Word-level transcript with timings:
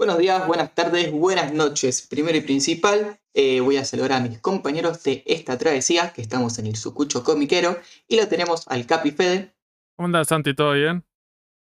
Buenos 0.00 0.16
días, 0.16 0.46
buenas 0.46 0.74
tardes, 0.74 1.12
buenas 1.12 1.52
noches. 1.52 2.06
Primero 2.08 2.38
y 2.38 2.40
principal, 2.40 3.20
eh, 3.34 3.60
voy 3.60 3.76
a 3.76 3.84
saludar 3.84 4.12
a 4.12 4.20
mis 4.20 4.38
compañeros 4.38 5.02
de 5.02 5.22
esta 5.26 5.58
travesía, 5.58 6.14
que 6.14 6.22
estamos 6.22 6.58
en 6.58 6.64
el 6.64 6.76
Sucucho 6.76 7.22
Comiquero, 7.22 7.76
y 8.08 8.16
lo 8.16 8.26
tenemos 8.26 8.66
al 8.68 8.86
Capi 8.86 9.10
Fede. 9.10 9.54
¿Cómo 9.96 10.06
andas, 10.06 10.28
Santi? 10.28 10.54
¿Todo 10.54 10.72
bien? 10.72 11.04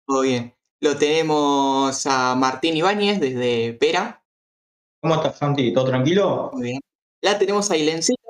Todo 0.07 0.21
bien. 0.21 0.55
Lo 0.81 0.97
tenemos 0.97 2.07
a 2.07 2.37
Martín 2.37 2.77
Ibáñez 2.77 3.19
desde 3.19 3.73
Pera. 3.73 4.25
¿Cómo 5.03 5.17
estás, 5.17 5.37
Santi? 5.37 5.73
¿Todo 5.73 5.87
tranquilo? 5.87 6.51
Muy 6.53 6.63
bien. 6.63 6.81
La 7.21 7.41
tenemos 7.41 7.73
a 7.73 7.77
Ilencita, 7.77 8.23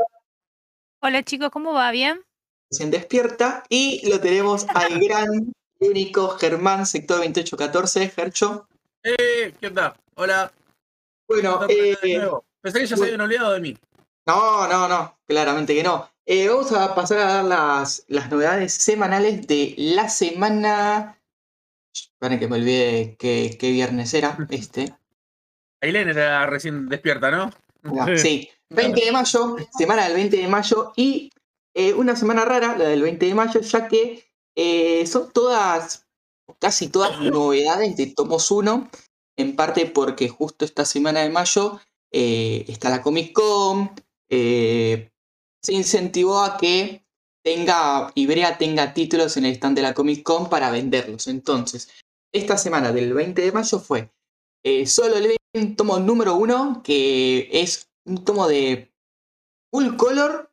Hola 1.03 1.23
chicos, 1.23 1.51
¿cómo 1.51 1.75
va? 1.75 1.91
¿Bien? 1.91 2.23
recién 2.71 2.91
despierta. 2.91 3.63
Y 3.69 4.09
lo 4.09 4.21
tenemos 4.21 4.67
al 4.71 5.01
gran, 5.07 5.53
único 5.81 6.31
Germán, 6.31 6.87
sector 6.87 7.19
2814, 7.19 8.09
Gercho. 8.09 8.69
¡Eh! 9.03 9.55
¿Qué 9.61 9.67
onda? 9.69 9.97
Hola. 10.15 10.53
Bueno, 11.29 11.55
¿Cómo 11.55 11.67
estás 11.67 12.03
de 12.03 12.17
eh? 12.17 12.31
Pensé 12.61 12.81
que 12.81 12.87
ya 12.87 12.97
se 12.97 13.05
habían 13.05 13.21
olvidado 13.21 13.53
de 13.53 13.61
mí. 13.61 13.77
No, 14.27 14.67
no, 14.67 14.89
no, 14.89 15.19
claramente 15.27 15.75
que 15.75 15.83
no. 15.83 16.11
Eh, 16.27 16.49
vamos 16.49 16.73
a 16.73 16.95
pasar 16.95 17.19
a 17.19 17.33
dar 17.35 17.45
las, 17.45 18.05
las 18.09 18.31
novedades 18.31 18.75
semanales 18.75 19.47
de 19.47 19.75
la 19.79 20.09
semana. 20.09 21.19
Esperen 21.95 22.39
que 22.39 22.49
me 22.49 22.57
olvide 22.57 23.17
qué, 23.19 23.57
qué 23.59 23.71
viernes 23.71 24.13
era 24.15 24.37
este. 24.51 24.95
Ailén 25.81 26.09
era 26.09 26.45
recién 26.47 26.89
despierta, 26.89 27.31
¿no? 27.31 27.51
Sí, 28.17 28.51
20 28.71 29.05
de 29.05 29.13
mayo, 29.13 29.57
semana 29.79 30.05
del 30.05 30.15
20 30.15 30.37
de 30.37 30.49
mayo 30.49 30.93
y 30.97 31.31
eh, 31.75 31.95
una 31.95 32.17
semana 32.17 32.45
rara, 32.45 32.77
la 32.77 32.89
del 32.89 33.03
20 33.03 33.27
de 33.27 33.35
mayo, 33.35 33.61
ya 33.61 33.89
que 33.89 34.29
eh, 34.57 35.07
son 35.07 35.33
todas, 35.33 36.08
casi 36.59 36.89
todas 36.89 37.21
novedades 37.21 37.97
de 37.97 38.07
Tomos 38.07 38.51
1, 38.51 38.91
en 39.37 39.57
parte 39.57 39.87
porque 39.87 40.29
justo 40.29 40.65
esta 40.65 40.85
semana 40.85 41.21
de 41.21 41.31
mayo 41.31 41.81
eh, 42.13 42.65
está 42.69 42.91
la 42.91 43.03
Comic 43.03 43.33
Con, 43.33 43.93
eh, 44.31 45.11
se 45.63 45.73
incentivó 45.75 46.41
a 46.41 46.57
que 46.57 47.05
tenga, 47.45 48.11
Ibrea 48.15 48.59
tenga 48.59 48.95
títulos 48.95 49.37
en 49.37 49.45
el 49.45 49.53
stand 49.55 49.77
de 49.77 49.83
la 49.83 49.95
Comic 49.95 50.23
Con 50.23 50.49
para 50.49 50.71
venderlos. 50.71 51.27
Entonces, 51.29 51.89
esta 52.33 52.59
semana 52.59 52.93
del 52.93 53.15
20 53.15 53.43
de 53.43 53.53
mayo 53.53 53.79
fue 53.79 54.11
eh, 54.65 54.87
Solo 54.87 55.17
Leveling, 55.19 55.77
tomo 55.77 55.99
número 55.99 56.37
1, 56.37 56.83
que 56.83 57.49
es 57.53 57.89
un 58.05 58.25
tomo 58.25 58.49
de 58.49 58.93
full 59.71 59.97
color 59.97 60.51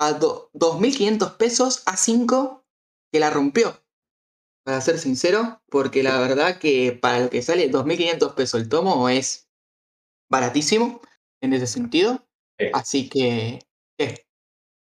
a 0.00 0.12
do- 0.12 0.50
2.500 0.52 1.36
pesos 1.36 1.82
a 1.86 1.96
5 1.96 2.64
que 3.12 3.20
la 3.20 3.30
rompió. 3.30 3.80
Para 4.64 4.80
ser 4.80 4.98
sincero, 4.98 5.60
porque 5.68 6.02
la 6.02 6.18
verdad 6.18 6.58
que 6.58 6.92
para 6.92 7.20
lo 7.20 7.30
que 7.30 7.42
sale 7.42 7.70
2.500 7.70 8.34
pesos 8.34 8.60
el 8.60 8.68
tomo 8.68 9.08
es 9.10 9.46
baratísimo 10.30 11.02
en 11.42 11.52
ese 11.52 11.66
sentido. 11.66 12.26
Sí. 12.58 12.66
Así 12.72 13.08
que, 13.08 13.58
eh, 13.98 14.24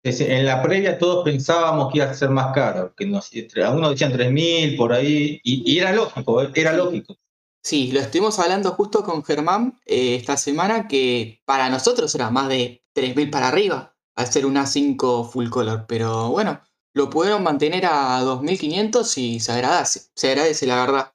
En 0.04 0.46
la 0.46 0.62
previa 0.62 1.00
todos 1.00 1.24
pensábamos 1.26 1.92
que 1.92 1.98
iba 1.98 2.08
a 2.10 2.14
ser 2.14 2.30
más 2.30 2.54
caro, 2.54 2.94
que 2.96 3.08
nos, 3.08 3.32
algunos 3.56 3.92
decían 3.92 4.14
3.000 4.14 4.78
por 4.78 4.94
ahí, 4.94 5.40
y, 5.44 5.72
y 5.74 5.80
era 5.80 5.94
lógico, 5.94 6.44
¿eh? 6.44 6.52
era 6.54 6.74
lógico. 6.74 7.16
sí, 7.64 7.92
lo 7.92 8.02
estuvimos 8.02 8.38
hablando 8.38 8.72
justo 8.72 9.04
con 9.04 9.24
Germán 9.24 9.80
eh, 9.88 10.16
esta 10.16 10.38
semana, 10.38 10.88
que 10.88 11.42
para 11.46 11.70
nosotros 11.70 12.14
era 12.14 12.30
más 12.30 12.50
de 12.50 12.84
3.000 12.94 13.32
para 13.32 13.48
arriba, 13.48 13.96
al 14.16 14.28
ser 14.28 14.46
una 14.46 14.68
5 14.68 15.24
full 15.26 15.50
color. 15.50 15.86
Pero 15.88 16.30
bueno, 16.30 16.62
lo 16.96 17.10
pudieron 17.10 17.44
mantener 17.44 17.86
a 17.86 18.24
2.500 18.24 19.18
y 19.18 19.40
se 19.42 19.52
agradece, 19.52 20.04
se 20.16 20.30
agradece 20.30 20.66
la 20.66 20.78
verdad. 20.78 21.14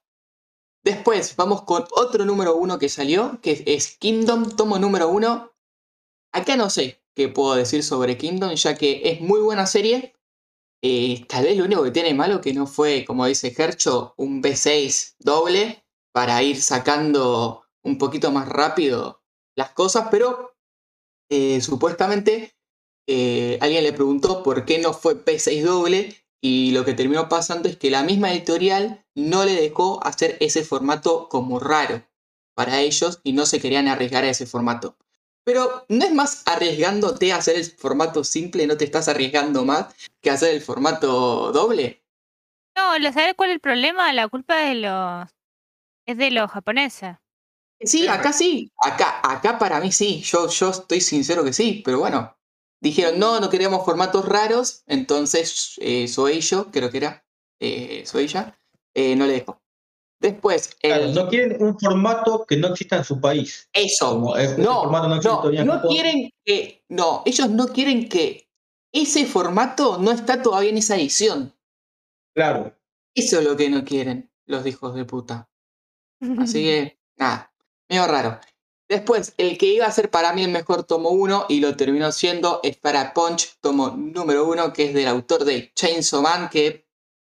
Después 0.84 1.34
vamos 1.36 1.62
con 1.62 1.86
otro 1.92 2.26
número 2.26 2.54
uno 2.54 2.78
que 2.78 2.90
salió, 2.90 3.40
que 3.40 3.62
es 3.66 3.96
Kingdom, 3.96 4.56
tomo 4.56 4.78
número 4.78 5.08
uno. 5.08 5.52
Acá 6.32 6.56
no 6.56 6.68
sé 6.68 7.02
qué 7.14 7.28
puedo 7.28 7.54
decir 7.54 7.82
sobre 7.82 8.18
Kingdom, 8.18 8.54
ya 8.54 8.76
que 8.76 9.00
es 9.04 9.22
muy 9.22 9.40
buena 9.40 9.66
serie. 9.66 10.14
Eh, 10.82 11.24
tal 11.26 11.44
vez 11.44 11.56
lo 11.56 11.64
único 11.64 11.82
que 11.82 11.90
tiene 11.90 12.12
malo 12.12 12.42
que 12.42 12.52
no 12.52 12.66
fue, 12.66 13.06
como 13.06 13.24
dice 13.24 13.54
Hercho, 13.56 14.12
un 14.18 14.42
B6 14.42 15.16
doble 15.18 15.82
para 16.12 16.42
ir 16.42 16.60
sacando 16.60 17.64
un 17.82 17.96
poquito 17.96 18.30
más 18.30 18.48
rápido 18.48 19.22
las 19.56 19.70
cosas, 19.70 20.08
pero 20.10 20.54
eh, 21.30 21.62
supuestamente 21.62 22.54
eh, 23.12 23.58
alguien 23.60 23.82
le 23.82 23.92
preguntó 23.92 24.44
por 24.44 24.64
qué 24.64 24.78
no 24.78 24.92
fue 24.92 25.24
P6 25.24 25.64
doble 25.64 26.14
y 26.40 26.70
lo 26.70 26.84
que 26.84 26.94
terminó 26.94 27.28
pasando 27.28 27.68
es 27.68 27.76
que 27.76 27.90
la 27.90 28.04
misma 28.04 28.30
editorial 28.32 29.04
no 29.16 29.44
le 29.44 29.60
dejó 29.60 30.00
hacer 30.06 30.36
ese 30.38 30.64
formato 30.64 31.28
como 31.28 31.58
raro 31.58 32.04
para 32.54 32.78
ellos 32.80 33.18
y 33.24 33.32
no 33.32 33.46
se 33.46 33.60
querían 33.60 33.88
arriesgar 33.88 34.22
a 34.22 34.30
ese 34.30 34.46
formato. 34.46 34.96
Pero 35.44 35.84
no 35.88 36.04
es 36.04 36.14
más 36.14 36.44
arriesgándote 36.46 37.32
a 37.32 37.38
hacer 37.38 37.56
el 37.56 37.64
formato 37.64 38.22
simple, 38.22 38.68
no 38.68 38.76
te 38.76 38.84
estás 38.84 39.08
arriesgando 39.08 39.64
más 39.64 39.92
que 40.20 40.30
hacer 40.30 40.54
el 40.54 40.60
formato 40.60 41.50
doble. 41.50 42.04
No, 42.76 42.96
¿lo 43.00 43.12
sabes 43.12 43.34
cuál 43.34 43.50
es 43.50 43.54
el 43.54 43.60
problema? 43.60 44.12
La 44.12 44.28
culpa 44.28 44.62
es 44.62 44.68
de 44.68 44.74
los 44.82 45.28
es 46.06 46.16
de 46.16 46.30
los 46.30 46.48
japoneses. 46.48 47.16
Sí, 47.80 48.06
acá 48.06 48.32
sí, 48.32 48.70
acá, 48.80 49.20
acá 49.24 49.58
para 49.58 49.80
mí 49.80 49.90
sí, 49.90 50.20
yo, 50.22 50.48
yo 50.48 50.70
estoy 50.70 51.00
sincero 51.00 51.42
que 51.42 51.52
sí, 51.52 51.82
pero 51.84 51.98
bueno, 51.98 52.36
dijeron 52.80 53.18
no, 53.18 53.40
no 53.40 53.50
queríamos 53.50 53.84
formatos 53.84 54.26
raros, 54.26 54.82
entonces 54.86 55.76
eh, 55.80 56.08
Soeillo, 56.08 56.70
creo 56.70 56.90
que 56.90 56.96
era, 56.98 57.24
eh, 57.60 58.02
Soeilla, 58.06 58.58
eh, 58.94 59.14
no 59.16 59.26
le 59.26 59.34
dejó. 59.34 59.60
Después, 60.20 60.74
Claro, 60.82 61.04
el- 61.04 61.14
no 61.14 61.28
quieren 61.28 61.62
un 61.62 61.78
formato 61.78 62.44
que 62.46 62.56
no 62.56 62.68
exista 62.68 62.96
en 62.98 63.04
su 63.04 63.20
país. 63.20 63.68
eso, 63.72 64.10
Como 64.10 64.36
es- 64.36 64.52
ese 64.52 64.60
no, 64.62 64.82
formato 64.82 65.08
no 65.08 65.16
no, 65.64 65.82
quieren 65.88 66.30
que, 66.44 66.84
no, 66.88 67.22
ellos 67.24 67.48
no 67.50 67.68
quieren 67.68 68.08
que 68.08 68.48
ese 68.92 69.24
formato 69.24 69.96
no 69.98 70.10
está 70.10 70.42
todavía 70.42 70.70
en 70.70 70.78
esa 70.78 70.96
edición. 70.96 71.54
Claro. 72.34 72.76
Eso 73.14 73.38
es 73.38 73.44
lo 73.44 73.56
que 73.56 73.70
no 73.70 73.84
quieren 73.84 74.30
los 74.46 74.66
hijos 74.66 74.94
de 74.94 75.04
puta. 75.04 75.48
Así 76.38 76.64
que, 76.64 76.98
nada, 77.16 77.52
medio 77.88 78.06
raro. 78.06 78.38
Después, 78.90 79.34
el 79.36 79.56
que 79.56 79.66
iba 79.66 79.86
a 79.86 79.92
ser 79.92 80.10
para 80.10 80.32
mí 80.32 80.42
el 80.42 80.50
mejor 80.50 80.82
tomo 80.82 81.10
1 81.10 81.46
y 81.48 81.60
lo 81.60 81.76
terminó 81.76 82.10
siendo 82.10 82.58
es 82.64 82.76
para 82.76 83.14
Punch, 83.14 83.56
tomo 83.60 83.90
número 83.90 84.48
1, 84.48 84.72
que 84.72 84.86
es 84.86 84.94
del 84.94 85.06
autor 85.06 85.44
de 85.44 85.72
Chainsaw 85.74 86.20
Man, 86.20 86.50
que 86.50 86.88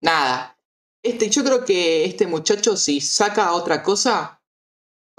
nada. 0.01 0.59
Este, 1.05 1.29
yo 1.29 1.45
creo 1.45 1.63
que 1.67 2.07
este 2.07 2.27
muchacho, 2.27 2.75
si 2.79 3.03
saca 3.03 3.53
otra 3.53 3.83
cosa, 3.83 4.43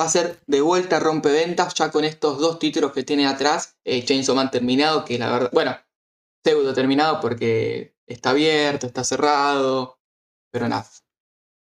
va 0.02 0.06
a 0.06 0.10
ser 0.10 0.42
de 0.48 0.62
vuelta 0.62 1.00
rompeventas 1.00 1.76
ya 1.76 1.92
con 1.92 2.04
estos 2.04 2.40
dos 2.40 2.58
títulos 2.58 2.94
que 2.94 3.04
tiene 3.04 3.28
atrás. 3.28 3.78
Eh, 3.84 4.04
Chainsaw 4.04 4.36
Man 4.36 4.50
terminado, 4.50 5.06
que 5.06 5.20
la 5.20 5.32
verdad, 5.32 5.52
bueno, 5.54 5.78
pseudo 6.44 6.74
terminado 6.74 7.20
porque 7.22 7.96
está 8.08 8.32
abierto, 8.32 8.88
está 8.88 9.04
cerrado, 9.04 10.00
pero 10.52 10.68
nada. 10.68 10.90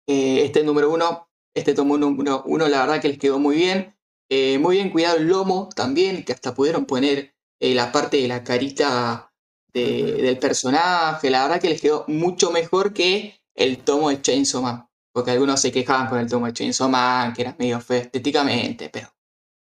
Eh, 0.09 0.43
este 0.47 0.65
número 0.65 0.91
uno, 0.91 1.29
este 1.55 1.75
tomo 1.75 1.99
número 1.99 2.43
uno, 2.47 2.67
la 2.67 2.81
verdad 2.81 3.03
que 3.03 3.09
les 3.09 3.19
quedó 3.19 3.39
muy 3.39 3.57
bien. 3.57 3.94
Eh, 4.37 4.59
muy 4.59 4.77
bien 4.77 4.91
cuidado 4.91 5.17
el 5.19 5.28
lomo 5.28 5.69
también, 5.77 6.25
que 6.25 6.33
hasta 6.33 6.55
pudieron 6.55 6.87
poner 6.87 7.34
eh, 7.61 7.72
la 7.75 7.93
parte 7.93 8.17
de 8.17 8.27
la 8.27 8.43
carita 8.43 9.31
de- 9.72 10.12
del 10.22 10.39
personaje. 10.39 11.31
La 11.31 11.43
verdad 11.45 11.61
que 11.61 11.69
les 11.69 11.81
quedó 11.81 12.05
mucho 12.09 12.50
mejor 12.50 12.93
que 12.93 13.37
el 13.55 13.78
tomo 13.78 14.09
de 14.11 14.21
Chainsaw 14.21 14.61
Man. 14.62 14.89
Porque 15.12 15.31
algunos 15.31 15.61
se 15.61 15.71
quejaban 15.71 16.09
con 16.09 16.19
el 16.19 16.28
tomo 16.28 16.47
de 16.47 16.53
Chainsaw 16.53 16.89
Man, 16.89 17.33
que 17.33 17.43
era 17.43 17.55
medio 17.59 17.81
feo 17.81 18.00
estéticamente, 18.00 18.91
pero 18.93 19.09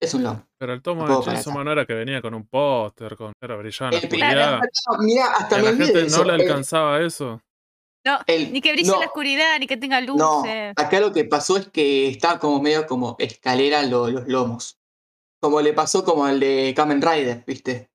es 0.01 0.15
un 0.15 0.23
lomo. 0.23 0.47
Pero 0.57 0.73
el 0.73 0.83
tomo 0.83 1.05
No 1.07 1.19
de 1.19 1.25
Chainsaw. 1.27 1.53
Man 1.53 1.65
no 1.65 1.73
era 1.73 1.85
que 1.85 1.95
venía 1.95 2.23
con 2.23 2.35
un 2.35 2.47
póster, 2.47 3.17
con 3.17 3.33
era 3.41 3.57
brillante. 3.57 4.09
Mirá, 4.09 5.33
hasta 5.33 5.57
Y 5.57 5.67
a 5.67 5.73
la 5.73 5.77
gente 5.77 6.05
no 6.11 6.25
le 6.25 6.35
El- 6.35 6.41
alcanzaba 6.43 7.01
eso. 7.01 7.41
No, 8.05 8.19
el- 8.27 8.53
ni 8.53 8.61
que 8.61 8.73
brille 8.73 8.89
no. 8.89 8.95
en 8.95 9.01
la 9.01 9.07
oscuridad, 9.07 9.59
ni 9.59 9.67
que 9.67 9.77
tenga. 9.77 10.01
No, 10.01 10.43
acá 10.77 11.01
lo 11.01 11.13
que 11.13 11.25
pasó 11.25 11.57
es 11.59 11.69
que 11.69 12.09
estaba 12.09 12.39
como 12.39 12.61
medio 12.63 12.87
como 12.87 13.17
escalera 13.19 13.83
lo- 13.83 14.09
los 14.11 14.27
lomos. 14.27 14.79
Como 15.41 15.61
le 15.61 15.73
pasó 15.73 16.05
como 16.05 16.25
al 16.25 16.41
de 16.41 16.73
Kamen 16.77 17.01
Rider, 17.03 17.45
¿viste? 17.47 17.91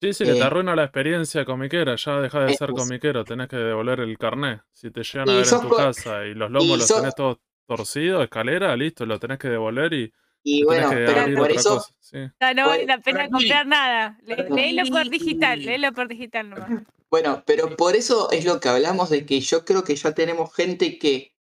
Sí, 0.00 0.12
sí, 0.14 0.24
que 0.24 0.32
te 0.32 0.38
Eh, 0.38 0.42
arruina 0.42 0.74
la 0.74 0.84
experiencia 0.84 1.44
comiquera. 1.44 1.94
Ya 1.96 2.20
dejas 2.20 2.46
de 2.48 2.54
ser 2.56 2.70
comiquero, 2.70 3.24
tenés 3.24 3.46
que 3.48 3.56
devolver 3.56 4.00
el 4.00 4.18
carnet. 4.18 4.62
Si 4.72 4.90
te 4.90 5.02
llegan 5.02 5.28
a 5.30 5.34
ver 5.34 5.46
en 5.46 5.60
tu 5.60 5.68
casa 5.70 6.24
y 6.24 6.34
los 6.34 6.50
lomos 6.50 6.66
y 6.68 6.76
los 6.78 6.86
sos- 6.88 6.98
tenés 7.00 7.14
todos 7.14 7.38
torcidos, 7.68 8.24
escalera, 8.24 8.76
listo, 8.76 9.06
lo 9.06 9.18
tenés 9.20 9.38
que 9.38 9.48
devolver 9.48 9.92
y 9.92 10.12
Y 10.44 10.64
bueno, 10.64 10.90
pero 10.90 11.36
por 11.38 11.52
eso, 11.52 11.76
cosa. 11.76 11.94
Sí. 12.00 12.18
No, 12.40 12.54
no 12.54 12.66
vale 12.66 12.84
la 12.84 12.98
pena 12.98 13.24
mí- 13.24 13.30
comprar 13.30 13.64
nada. 13.66 14.18
Le- 14.24 14.48
Léelo 14.50 14.90
por 14.90 15.08
digital, 15.08 15.62
léelo 15.64 15.92
por 15.92 16.08
digital 16.08 16.50
nomás. 16.50 16.70
Bueno, 17.12 17.44
pero 17.46 17.76
por 17.76 17.96
eso 17.96 18.32
es 18.32 18.46
lo 18.46 18.60
que 18.60 18.70
hablamos 18.70 19.10
de 19.10 19.26
que 19.26 19.40
yo 19.40 19.64
creo 19.66 19.84
que 19.84 19.96
ya 19.96 20.14
tenemos 20.14 20.54
gente 20.54 20.98
que 20.98 21.36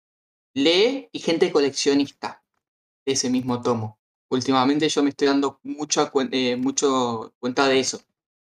lee 0.55 1.09
y 1.11 1.19
gente 1.19 1.51
coleccionista 1.51 2.43
de 3.05 3.13
ese 3.13 3.29
mismo 3.29 3.61
tomo. 3.61 3.99
Últimamente 4.29 4.89
yo 4.89 5.03
me 5.03 5.11
estoy 5.11 5.27
dando 5.29 5.59
mucha 5.63 6.11
eh, 6.31 6.55
mucho 6.57 7.33
cuenta 7.39 7.67
de 7.67 7.79
eso. 7.79 8.01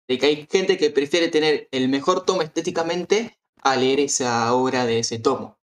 De 0.07 0.17
que 0.17 0.27
hay 0.27 0.47
gente 0.51 0.77
que 0.77 0.91
prefiere 0.91 1.29
tener 1.29 1.67
el 1.71 1.89
mejor 1.89 2.25
tomo 2.25 2.41
estéticamente 2.41 3.37
a 3.61 3.75
leer 3.75 3.99
esa 4.01 4.53
obra 4.53 4.85
de 4.85 4.99
ese 4.99 5.19
tomo. 5.19 5.57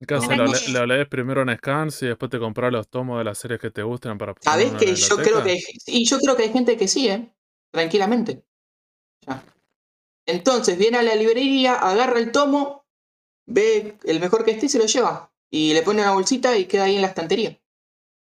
Que- 0.00 0.14
le- 0.16 0.72
lo 0.72 0.86
lees 0.86 1.08
primero 1.08 1.42
en 1.42 1.56
scans 1.56 2.02
y 2.02 2.06
después 2.06 2.30
te 2.30 2.38
compras 2.38 2.72
los 2.72 2.88
tomos 2.88 3.18
de 3.18 3.24
las 3.24 3.38
series 3.38 3.60
que 3.60 3.70
te 3.72 3.82
gustan 3.82 4.18
para 4.18 4.34
¿Sabés 4.34 4.66
ponerlo 4.66 4.78
en 4.80 4.86
que 4.86 4.94
la 4.94 5.08
yo 5.08 5.16
creo 5.16 5.42
que 5.42 5.58
y 5.86 6.04
yo 6.04 6.18
creo 6.18 6.36
que 6.36 6.44
hay 6.44 6.52
gente 6.52 6.76
que 6.76 6.88
sí, 6.88 7.08
¿eh? 7.08 7.34
Tranquilamente. 7.72 8.44
Ya. 9.26 9.44
Entonces 10.28 10.76
viene 10.78 10.98
a 10.98 11.02
la 11.02 11.14
librería, 11.14 11.74
agarra 11.74 12.18
el 12.18 12.30
tomo, 12.30 12.84
ve 13.46 13.96
el 14.04 14.20
mejor 14.20 14.44
que 14.44 14.50
esté 14.52 14.66
y 14.66 14.68
se 14.68 14.78
lo 14.78 14.84
lleva. 14.84 15.32
Y 15.50 15.72
le 15.72 15.82
pone 15.82 16.02
una 16.02 16.12
bolsita 16.12 16.56
y 16.56 16.66
queda 16.66 16.84
ahí 16.84 16.96
en 16.96 17.02
la 17.02 17.08
estantería. 17.08 17.58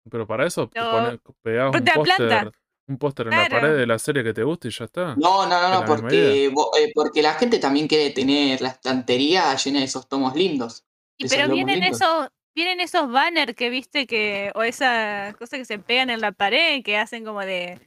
Pero 0.09 0.25
para 0.25 0.47
eso 0.47 0.69
te 0.69 0.79
No. 0.79 0.91
pones, 0.91 1.19
pegás 1.41 1.75
un 1.75 1.83
póster, 1.83 2.51
un 2.87 2.97
póster 2.97 3.27
en 3.27 3.35
la 3.35 3.49
pared 3.49 3.75
de 3.75 3.85
la 3.85 3.99
serie 3.99 4.23
que 4.23 4.33
te 4.33 4.43
gusta 4.43 4.69
y 4.69 4.71
ya 4.71 4.85
está. 4.85 5.15
No, 5.17 5.45
no, 5.45 5.61
no, 5.61 5.81
no, 5.81 5.85
porque, 5.85 6.45
eh, 6.45 6.91
porque 6.95 7.21
la 7.21 7.33
gente 7.33 7.59
también 7.59 7.87
quiere 7.87 8.11
tener 8.11 8.61
la 8.61 8.69
estantería 8.69 9.53
llena 9.55 9.79
de 9.79 9.85
esos 9.85 10.07
tomos 10.07 10.35
lindos. 10.35 10.85
Y 11.17 11.27
pero 11.27 11.49
vienen 11.53 11.81
lindos. 11.81 12.01
esos, 12.01 12.29
vienen 12.55 12.79
esos 12.79 13.11
banners 13.11 13.53
que 13.55 13.69
viste 13.69 14.07
que, 14.07 14.53
o 14.55 14.63
esas 14.63 15.35
cosas 15.35 15.59
que 15.59 15.65
se 15.65 15.79
pegan 15.79 16.09
en 16.09 16.21
la 16.21 16.31
pared, 16.31 16.81
que 16.81 16.97
hacen 16.97 17.25
como 17.25 17.41
de 17.41 17.77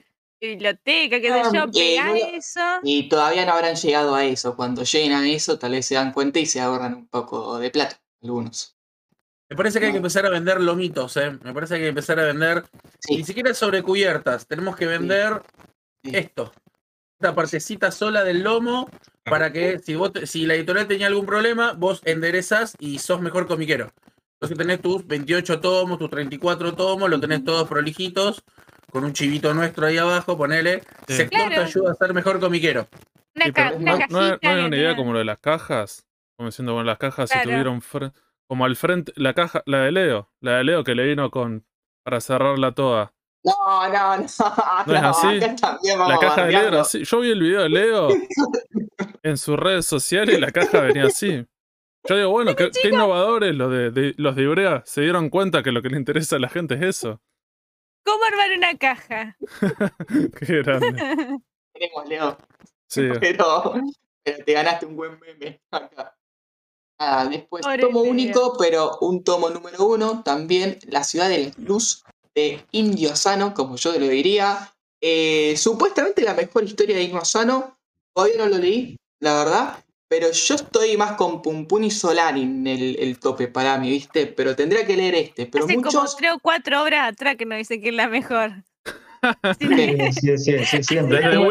biblioteca, 0.49 1.21
qué 1.21 1.29
sé 1.29 1.33
Ah, 1.33 1.51
yo, 1.53 1.81
eh, 1.81 1.97
lo- 2.05 2.37
eso. 2.37 2.61
Y 2.83 3.09
todavía 3.09 3.47
no 3.47 3.53
habrán 3.53 3.77
llegado 3.77 4.15
a 4.15 4.25
eso. 4.25 4.57
Cuando 4.57 4.83
lleguen 4.83 5.13
a 5.13 5.29
eso, 5.29 5.59
tal 5.59 5.73
vez 5.73 5.87
se 5.87 5.95
dan 5.95 6.13
cuenta 6.13 6.39
y 6.41 6.47
se 6.47 6.61
ahorran 6.61 6.95
un 6.95 7.07
poco 7.09 7.59
de 7.59 7.71
plata, 7.71 8.01
algunos. 8.23 8.77
Me 9.49 9.57
parece 9.57 9.79
que 9.81 9.87
hay 9.87 9.93
que 9.93 9.99
empezar 9.99 10.25
a 10.27 10.31
vender 10.31 10.61
lomitos, 10.61 11.17
¿eh? 11.19 11.31
Me 11.43 11.53
parece 11.53 11.75
que 11.75 11.77
hay 11.77 11.83
que 11.83 11.89
empezar 11.89 12.19
a 12.19 12.25
vender. 12.25 12.65
Sí, 13.01 13.17
Ni 13.19 13.25
siquiera 13.25 13.53
sobre 13.55 13.83
cubiertas. 13.83 14.47
Tenemos 14.47 14.77
que 14.77 14.87
vender 14.87 15.43
sí. 16.03 16.11
esto. 16.15 16.53
Esta 17.21 17.35
partecita 17.35 17.91
sola 17.91 18.25
del 18.25 18.43
lomo. 18.43 18.89
Para 19.25 19.53
que 19.53 19.79
si 19.79 19.95
vos 19.95 20.13
te- 20.13 20.27
si 20.27 20.47
la 20.47 20.55
editorial 20.55 20.89
tenía 20.89 21.07
algún 21.07 21.27
problema, 21.27 21.75
vos 21.75 22.01
enderezas 22.05 22.75
y 22.81 22.99
sos 22.99 23.21
mejor 23.21 23.47
comiquero. 23.47 23.93
Entonces 24.41 24.59
tenés 24.59 24.81
tus 24.81 25.07
28 25.07 25.61
tomos, 25.61 25.99
tus 25.99 26.11
34 26.11 26.75
tomos, 26.75 27.09
lo 27.09 27.21
tenés 27.21 27.45
todos 27.45 27.69
prolijitos, 27.69 28.43
con 28.93 29.05
un 29.05 29.13
chivito 29.15 29.55
nuestro 29.55 29.87
ahí 29.87 29.97
abajo, 29.97 30.37
ponele. 30.37 30.83
Sí. 31.09 31.15
Sector 31.15 31.41
te 31.41 31.47
Claro. 31.49 31.63
ayuda 31.63 31.93
a 31.93 31.95
ser 31.95 32.13
mejor 32.13 32.39
comiquero. 32.41 32.87
Una, 33.35 33.45
Sí, 33.47 33.53
pero 33.53 33.77
una 33.77 33.93
no, 33.93 33.99
cajita. 33.99 34.13
no 34.13 34.21
hay- 34.21 34.29
no 34.43 34.51
hay 34.51 34.57
que 34.61 34.65
una 34.67 34.77
idea 34.77 34.97
como 34.97 35.13
lo 35.15 35.19
de 35.19 35.25
las 35.25 35.39
cajas. 35.39 36.07
Como 36.37 36.51
diciendo, 36.51 36.75
bueno, 36.75 36.87
las 36.87 36.99
cajas 36.99 37.31
si 37.31 37.35
Claro. 37.35 37.49
tuvieron 37.51 37.81
fre- 37.81 38.13
como 38.47 38.67
al 38.67 38.77
frente, 38.77 39.13
la 39.17 39.33
caja, 39.33 39.63
la 39.65 39.79
de 39.81 39.93
Leo, 39.93 40.31
la 40.41 40.59
de 40.59 40.65
Leo 40.65 40.85
que 40.85 40.95
le 40.95 41.05
vino 41.07 41.31
con 41.31 41.65
para 42.05 42.21
cerrarla 42.21 42.73
toda. 42.73 43.15
No, 43.45 43.89
no, 43.89 44.17
no. 44.19 44.27
¿No 44.87 44.95
es 44.95 45.03
así? 45.03 45.37
acá 45.43 45.57
también 45.57 45.99
vamos 45.99 46.09
La 46.09 46.15
a 46.15 46.19
caja 46.21 46.45
de 46.47 46.53
Leo 46.53 46.69
era 46.69 46.81
así. 46.83 47.05
Yo 47.05 47.21
vi 47.21 47.31
el 47.31 47.41
video 47.41 47.63
de 47.63 47.69
Leo 47.71 48.09
en 49.23 49.37
sus 49.39 49.57
redes 49.59 49.87
sociales 49.87 50.37
y 50.37 50.41
la 50.41 50.51
caja 50.53 50.81
venía 50.83 51.05
así. 51.07 51.47
Yo 52.09 52.17
digo, 52.17 52.31
bueno, 52.31 52.55
qué, 52.57 52.71
qué 52.71 52.89
innovadores 52.89 53.55
los 53.55 53.71
de, 53.71 53.91
de- 53.91 54.15
los 54.19 54.35
de 54.37 54.43
Ibrea. 54.43 54.83
Se 54.85 55.01
dieron 55.03 55.31
cuenta 55.31 55.63
que 55.63 55.73
lo 55.73 55.81
que 55.83 55.89
le 55.89 55.97
interesa 55.97 56.37
a 56.37 56.41
la 56.41 56.49
gente 56.49 56.75
es 56.75 56.83
eso. 56.83 57.21
¿Cómo 58.05 58.25
armar 58.25 58.51
una 58.57 58.77
caja? 58.79 59.37
Qué 60.39 60.63
grande. 60.63 60.89
Tenemos, 61.73 62.09
Leo. 62.09 62.39
Sí. 62.89 63.09
Pero, 63.21 63.75
pero 64.23 64.45
te 64.45 64.53
ganaste 64.53 64.87
un 64.87 64.95
buen 64.95 65.19
meme 65.19 65.61
acá. 65.71 66.15
Ah, 66.99 67.27
después, 67.27 67.65
Pobre 67.65 67.83
tomo 67.83 68.03
único, 68.03 68.57
pero 68.57 68.99
un 69.01 69.25
tomo 69.25 69.51
número 69.51 69.85
uno. 69.85 70.23
También 70.23 70.79
La 70.87 71.03
ciudad 71.03 71.29
de 71.29 71.47
la 71.47 71.53
luz 71.57 72.05
de 72.35 72.65
Indio 72.71 73.13
Asano, 73.13 73.55
como 73.55 73.77
yo 73.77 73.99
lo 73.99 74.07
diría. 74.07 74.73
Eh, 75.01 75.57
supuestamente 75.57 76.23
la 76.23 76.35
mejor 76.35 76.63
historia 76.63 76.95
de 76.95 77.03
Indio 77.03 77.21
Asano. 77.21 77.77
Todavía 78.15 78.37
no 78.39 78.47
lo 78.47 78.59
leí, 78.59 78.97
la 79.21 79.35
verdad. 79.35 79.85
Pero 80.13 80.31
yo 80.31 80.55
estoy 80.57 80.95
más 80.99 81.13
con 81.13 81.41
Pum 81.41 81.67
Pum 81.67 81.85
y 81.85 81.91
Solani 81.91 82.43
en 82.43 82.67
el, 82.67 82.97
el 83.01 83.19
tope 83.19 83.49
para 83.49 83.79
mí, 83.79 83.89
¿viste? 83.89 84.27
Pero 84.27 84.55
tendría 84.55 84.85
que 84.85 84.95
leer 84.95 85.15
este. 85.15 85.47
Pero 85.47 85.65
Hace 85.65 85.75
como 85.77 85.87
muchos. 85.87 86.17
tres 86.19 86.33
o 86.35 86.39
cuatro 86.39 86.83
obras 86.83 87.11
atrás 87.11 87.37
que 87.39 87.47
nos 87.47 87.57
dicen 87.57 87.81
que 87.81 87.89
es 87.89 87.95
la 87.95 88.09
mejor. 88.09 88.53
Sí, 89.59 90.37
Sí, 90.37 90.65
sí, 90.67 90.83
siempre. 90.83 91.35
Como 91.35 91.51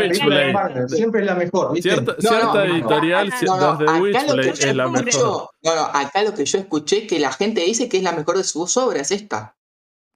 Siempre 0.89 1.21
es 1.21 1.25
la 1.25 1.33
mejor, 1.35 1.73
¿viste? 1.73 1.89
Cierta, 1.89 2.11
No, 2.21 2.29
cierta 2.29 2.45
no, 2.45 2.53
no, 2.53 2.63
editorial, 2.75 3.33
no, 3.47 3.77
de 3.77 3.83
acá 3.85 3.93
lo 3.97 4.01
Witchblade 4.03 4.41
que 4.51 4.57
yo 4.61 4.69
es 4.69 4.75
la 4.75 4.83
escucho- 4.85 5.03
mejor. 5.05 5.49
No, 5.63 5.75
no, 5.75 5.81
acá 5.81 6.21
lo 6.21 6.33
que 6.35 6.45
yo 6.45 6.57
escuché 6.59 6.97
es 6.99 7.07
que 7.07 7.17
la 7.19 7.31
gente 7.31 7.61
dice 7.61 7.89
que 7.89 7.97
es 7.97 8.03
la 8.03 8.11
mejor 8.11 8.37
de 8.37 8.43
sus 8.43 8.77
obras 8.77 9.09
esta. 9.09 9.55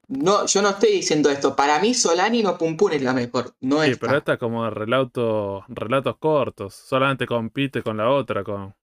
No, 0.08 0.46
yo 0.46 0.62
no 0.62 0.70
estoy 0.70 0.92
diciendo 0.92 1.30
esto. 1.30 1.56
Para 1.56 1.80
mí 1.80 1.94
Solani 1.94 2.44
no 2.44 2.58
Pum 2.58 2.78
Pum 2.78 2.92
es 2.92 3.02
la 3.02 3.14
mejor, 3.14 3.56
no 3.62 3.84
Sí, 3.84 3.92
esta. 3.92 4.06
pero 4.06 4.18
esta 4.20 4.34
es 4.34 4.40
como 4.40 4.64
de 4.66 4.70
relato, 4.70 5.64
relatos 5.68 6.18
cortos. 6.18 6.74
Solamente 6.76 7.26
compite 7.26 7.82
con 7.82 7.98
la 7.98 8.10
otra, 8.10 8.44
con 8.44 8.76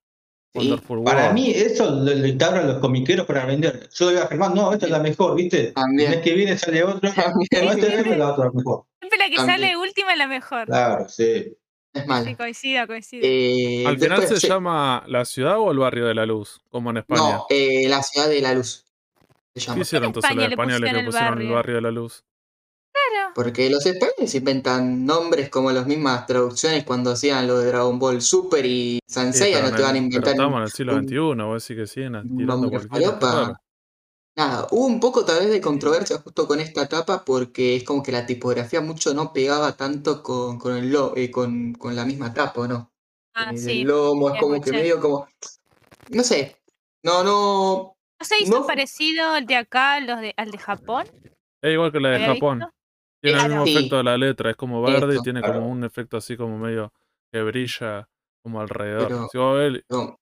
Sí, 0.55 0.59
Wonderful 0.59 1.03
Para 1.03 1.21
World. 1.23 1.33
mí, 1.33 1.49
eso 1.49 1.89
le, 2.03 2.13
le 2.15 2.33
te 2.33 2.45
abren 2.45 2.67
los 2.67 2.77
comiqueros 2.77 3.25
para 3.25 3.43
vender. 3.45 3.89
Yo 3.91 4.05
le 4.05 4.11
digo 4.11 4.23
a 4.23 4.27
Germán, 4.27 4.53
no, 4.53 4.71
esta 4.71 4.85
es 4.85 4.91
la 4.91 4.99
mejor, 4.99 5.35
¿viste? 5.35 5.69
El 5.69 5.73
También. 5.73 6.11
mes 6.11 6.19
que 6.21 6.33
viene 6.35 6.57
sale 6.59 6.83
otro. 6.83 6.99
También. 7.15 7.65
No, 7.65 7.71
este 7.71 8.15
la 8.17 8.31
otra 8.33 8.51
mejor. 8.53 8.83
Siempre 8.99 9.17
la 9.17 9.29
que 9.29 9.35
También. 9.37 9.59
sale 9.61 9.77
última 9.77 10.11
es 10.11 10.17
la 10.19 10.27
mejor. 10.27 10.65
Claro, 10.67 11.09
sí. 11.09 11.23
Es 11.93 12.01
Sí, 12.03 12.07
mala. 12.07 12.35
coincido, 12.37 12.85
coincido. 12.87 13.21
Eh, 13.25 13.83
Al 13.87 13.97
final 13.99 14.19
después, 14.19 14.39
se 14.39 14.45
sí, 14.45 14.51
llama 14.51 15.03
la 15.07 15.25
ciudad 15.25 15.57
o 15.59 15.71
el 15.71 15.77
barrio 15.79 16.05
de 16.05 16.13
la 16.15 16.25
luz, 16.27 16.61
como 16.69 16.89
en 16.91 16.97
España. 16.97 17.19
No, 17.21 17.45
eh, 17.49 17.87
la 17.87 18.03
ciudad 18.03 18.29
de 18.29 18.41
la 18.41 18.53
luz. 18.53 18.82
Se 19.55 19.73
¿Qué 19.73 19.79
hicieron 19.81 20.05
En 20.05 20.09
entonces 20.09 20.35
los 20.35 20.45
España 20.45 20.49
españoles 20.49 20.79
que 20.79 20.95
pusieron 20.95 20.99
el 20.99 21.05
pusieron 21.05 21.41
el 21.41 21.51
barrio. 21.53 21.75
de 21.75 21.81
la 21.81 21.91
luz? 21.91 22.23
Claro. 22.91 23.31
Porque 23.35 23.69
los 23.69 23.85
españoles 23.85 24.35
inventan 24.35 25.05
nombres 25.05 25.49
como 25.49 25.71
las 25.71 25.85
mismas 25.85 26.25
traducciones 26.25 26.83
cuando 26.83 27.11
hacían 27.11 27.47
lo 27.47 27.59
de 27.59 27.67
Dragon 27.67 27.99
Ball 27.99 28.21
Super 28.21 28.65
y 28.65 28.99
Sí, 29.07 29.13
Sanseiya, 29.13 29.57
pero 29.57 29.67
no 29.67 29.69
en 29.69 29.75
te 29.77 29.81
van 29.83 29.95
a 29.95 29.97
inventar 29.97 30.29
estamos 30.31 30.53
un- 30.53 30.57
en 30.59 30.63
el 30.63 30.71
siglo 30.71 30.93
un- 30.95 31.07
XXI, 31.07 31.43
vos 31.45 31.67
decís 31.67 31.81
que 31.81 31.87
siguen 31.87 32.37
tirando 32.37 32.69
claro. 33.19 33.53
Nada, 34.35 34.67
hubo 34.71 34.87
un 34.87 34.99
poco 34.99 35.23
tal 35.25 35.41
vez 35.41 35.51
de 35.51 35.61
controversia 35.61 36.17
justo 36.17 36.47
con 36.47 36.59
esta 36.59 36.89
tapa 36.89 37.23
porque 37.23 37.75
es 37.75 37.83
como 37.83 38.01
que 38.01 38.11
la 38.11 38.25
tipografía 38.25 38.81
mucho 38.81 39.13
no 39.13 39.31
pegaba 39.31 39.77
tanto 39.77 40.23
con, 40.23 40.57
con 40.57 40.75
el 40.75 40.91
lo- 40.91 41.15
eh, 41.15 41.29
con, 41.29 41.73
con 41.73 41.95
la 41.95 42.03
misma 42.05 42.33
tapa, 42.33 42.61
¿o 42.61 42.67
no? 42.67 42.91
Ah, 43.35 43.51
Eh, 43.53 43.57
sí. 43.57 43.81
el 43.81 43.87
lomo 43.89 44.31
es 44.33 44.39
como 44.39 44.59
que 44.59 44.71
medio 44.71 44.99
como. 44.99 45.27
No 46.09 46.23
sé. 46.23 46.57
No, 47.03 47.23
no. 47.23 47.92
¿No 48.23 48.27
se 48.37 48.41
hizo 48.43 48.59
no- 48.61 48.65
parecido 48.67 49.35
el 49.35 49.45
de 49.45 49.55
acá 49.57 49.95
al 49.95 50.07
de, 50.07 50.33
al 50.37 50.49
de 50.51 50.57
Japón? 50.57 51.05
Es 51.61 51.73
igual 51.73 51.91
que 51.91 51.99
la 51.99 52.09
de 52.09 52.15
¿Había 52.15 52.33
Japón. 52.35 52.59
visto? 52.59 52.73
Tiene 53.21 53.37
el 53.37 53.45
Claro. 53.45 53.49
mismo 53.53 53.65
Sí. 53.65 53.77
efecto 53.77 53.97
de 53.97 54.03
la 54.03 54.17
letra, 54.17 54.49
es 54.51 54.55
como 54.55 54.81
verde 54.81 55.15
y 55.17 55.21
tiene 55.21 55.41
claro. 55.41 55.55
como 55.59 55.69
un 55.69 55.83
efecto 55.83 56.17
así 56.17 56.35
como 56.37 56.57
medio 56.57 56.93
que 57.31 57.41
brilla 57.41 58.07
como 58.41 58.61
alrededor. 58.61 59.07
Pero- 59.07 59.27
Si 59.31 59.37
vos 59.37 59.57
ves- 59.57 59.83
no. 59.89 60.19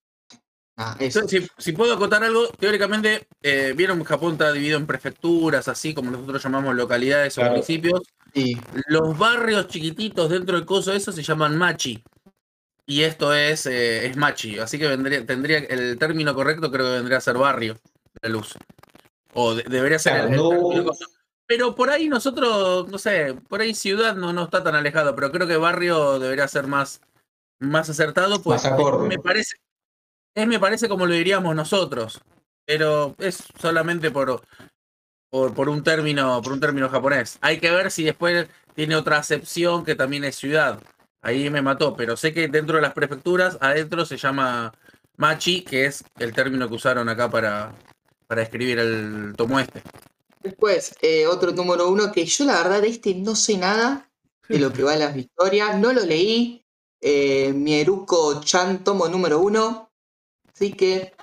Ah, 0.78 0.96
eso. 1.00 1.28
Si, 1.28 1.46
si 1.58 1.72
puedo 1.74 1.94
acotar 1.94 2.24
algo, 2.24 2.48
teóricamente, 2.60 3.28
eh, 3.44 3.74
vieron 3.76 4.00
que 4.00 4.06
Japón 4.06 4.34
está 4.34 4.52
dividido 4.52 4.78
en 4.80 4.88
prefecturas, 4.88 5.68
así 5.68 5.94
como 5.94 6.10
nosotros 6.12 6.42
llamamos 6.44 6.76
localidades 6.76 7.38
o 7.38 7.44
municipios. 7.44 8.02
Sí. 8.34 8.58
Los 8.88 9.16
barrios 9.18 9.68
chiquititos 9.68 10.30
dentro 10.30 10.56
del 10.56 10.66
coso, 10.66 10.94
eso 10.94 11.12
se 11.12 11.22
llaman 11.22 11.58
machi. 11.58 12.02
Y 12.92 13.04
esto 13.04 13.34
es, 13.34 13.68
eh, 13.68 14.06
es 14.08 14.18
machi. 14.18 14.60
Así 14.60 14.78
que 14.78 14.86
vendría, 14.86 15.26
tendría 15.26 15.60
el 15.60 15.98
término 15.98 16.36
correcto, 16.36 16.70
creo 16.70 16.88
que 16.88 16.92
vendría 16.96 17.20
a 17.20 17.22
ser 17.22 17.38
barrio 17.38 17.76
de 17.76 18.20
la 18.24 18.30
luz. 18.30 18.54
O 19.34 19.56
de- 19.56 19.64
debería 19.64 19.98
ser 19.98 20.18
el, 20.26 20.34
el 20.34 20.50
término. 20.50 20.92
Pero 21.48 21.74
por 21.74 21.90
ahí 21.90 22.10
nosotros, 22.10 22.90
no 22.90 22.98
sé, 22.98 23.34
por 23.48 23.62
ahí 23.62 23.74
ciudad 23.74 24.14
no, 24.16 24.34
no 24.34 24.44
está 24.44 24.62
tan 24.62 24.76
alejado, 24.76 25.16
pero 25.16 25.32
creo 25.32 25.48
que 25.48 25.56
barrio 25.56 26.20
debería 26.20 26.50
ser 26.50 26.68
más, 26.68 27.00
más 27.62 27.90
acertado, 27.90 28.42
pues 28.42 28.62
Más 28.66 28.74
acorde. 28.74 29.08
me 29.08 29.18
parece, 29.20 29.56
es 30.36 30.48
me 30.48 30.60
parece 30.60 30.90
como 30.90 31.06
lo 31.06 31.14
diríamos 31.14 31.56
nosotros, 31.56 32.20
pero 32.66 33.16
es 33.20 33.42
solamente 33.58 34.12
por, 34.12 34.42
por, 35.30 35.54
por 35.54 35.70
un 35.70 35.82
término, 35.82 36.42
por 36.42 36.52
un 36.52 36.60
término 36.60 36.90
japonés. 36.90 37.38
Hay 37.40 37.58
que 37.58 37.72
ver 37.72 37.90
si 37.90 38.04
después 38.04 38.50
tiene 38.76 38.98
otra 38.98 39.18
acepción 39.18 39.86
que 39.86 39.96
también 39.96 40.26
es 40.26 40.36
ciudad. 40.36 40.82
Ahí 41.22 41.50
me 41.50 41.62
mató, 41.62 41.96
pero 41.96 42.18
sé 42.18 42.34
que 42.34 42.48
dentro 42.48 42.78
de 42.78 42.82
las 42.82 42.94
prefecturas, 42.94 43.58
adentro 43.62 44.06
se 44.06 44.18
llama 44.18 44.74
machi, 45.18 45.62
que 45.62 45.86
es 45.86 46.04
el 46.18 46.34
término 46.34 46.68
que 46.68 46.76
usaron 46.76 47.08
acá 47.10 47.30
para, 47.30 47.74
para 48.28 48.42
escribir 48.42 48.80
el 48.80 49.34
tomo 49.38 49.60
este. 49.60 49.84
Después, 50.42 50.96
eh, 51.02 51.28
otro 51.28 51.52
número 51.52 51.90
uno 51.90 52.12
que 52.12 52.26
yo 52.26 52.46
la 52.46 52.64
verdad 52.64 52.82
de 52.82 52.88
este 52.88 53.14
no 53.14 53.36
sé 53.36 53.58
nada 53.58 54.10
de 54.50 54.58
lo 54.58 54.74
que 54.74 54.84
va 54.84 54.94
en 54.94 55.00
las 55.00 55.16
historias, 55.16 55.78
no 55.78 55.94
lo 55.94 56.02
leí. 56.04 56.66
Eh, 57.00 57.54
Mieruko 57.54 58.42
Chan, 58.44 58.84
tomo 58.84 59.08
número 59.08 59.40
uno. 59.40 59.92
Así 60.54 60.74
que, 60.74 61.14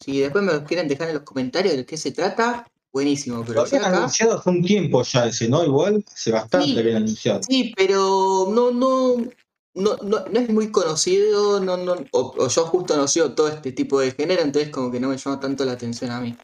si 0.00 0.20
después 0.20 0.44
me 0.44 0.64
quieren 0.64 0.88
dejar 0.88 1.08
en 1.08 1.14
los 1.14 1.22
comentarios 1.22 1.76
de 1.76 1.86
qué 1.86 1.96
se 1.96 2.12
trata, 2.12 2.68
buenísimo. 2.98 3.42
Pero 3.46 3.54
Lo 3.54 3.66
habían 3.66 3.84
acá, 3.84 3.96
anunciado 3.98 4.38
hace 4.38 4.50
un 4.50 4.62
tiempo 4.62 5.02
ya 5.02 5.26
ese, 5.26 5.48
¿no? 5.48 5.64
Igual, 5.64 6.04
hace 6.12 6.32
bastante 6.32 6.66
Sí. 6.66 6.74
que 6.82 6.96
anunciado. 6.96 7.40
sí, 7.48 7.72
pero 7.76 8.48
no, 8.50 8.70
no, 8.70 9.16
no, 9.74 9.96
no, 10.02 10.24
no 10.30 10.40
es 10.40 10.48
muy 10.50 10.70
conocido, 10.70 11.60
no, 11.60 11.76
no, 11.76 11.94
o, 12.12 12.34
o 12.38 12.48
yo 12.48 12.66
justo 12.66 12.96
no 12.96 13.06
sigo 13.06 13.32
todo 13.32 13.48
este 13.48 13.72
tipo 13.72 14.00
de 14.00 14.10
género, 14.12 14.42
entonces 14.42 14.70
como 14.70 14.90
que 14.90 15.00
no 15.00 15.08
me 15.08 15.16
llama 15.16 15.38
tanto 15.40 15.64
la 15.64 15.72
atención 15.72 16.10
a 16.10 16.20
mí. 16.20 16.36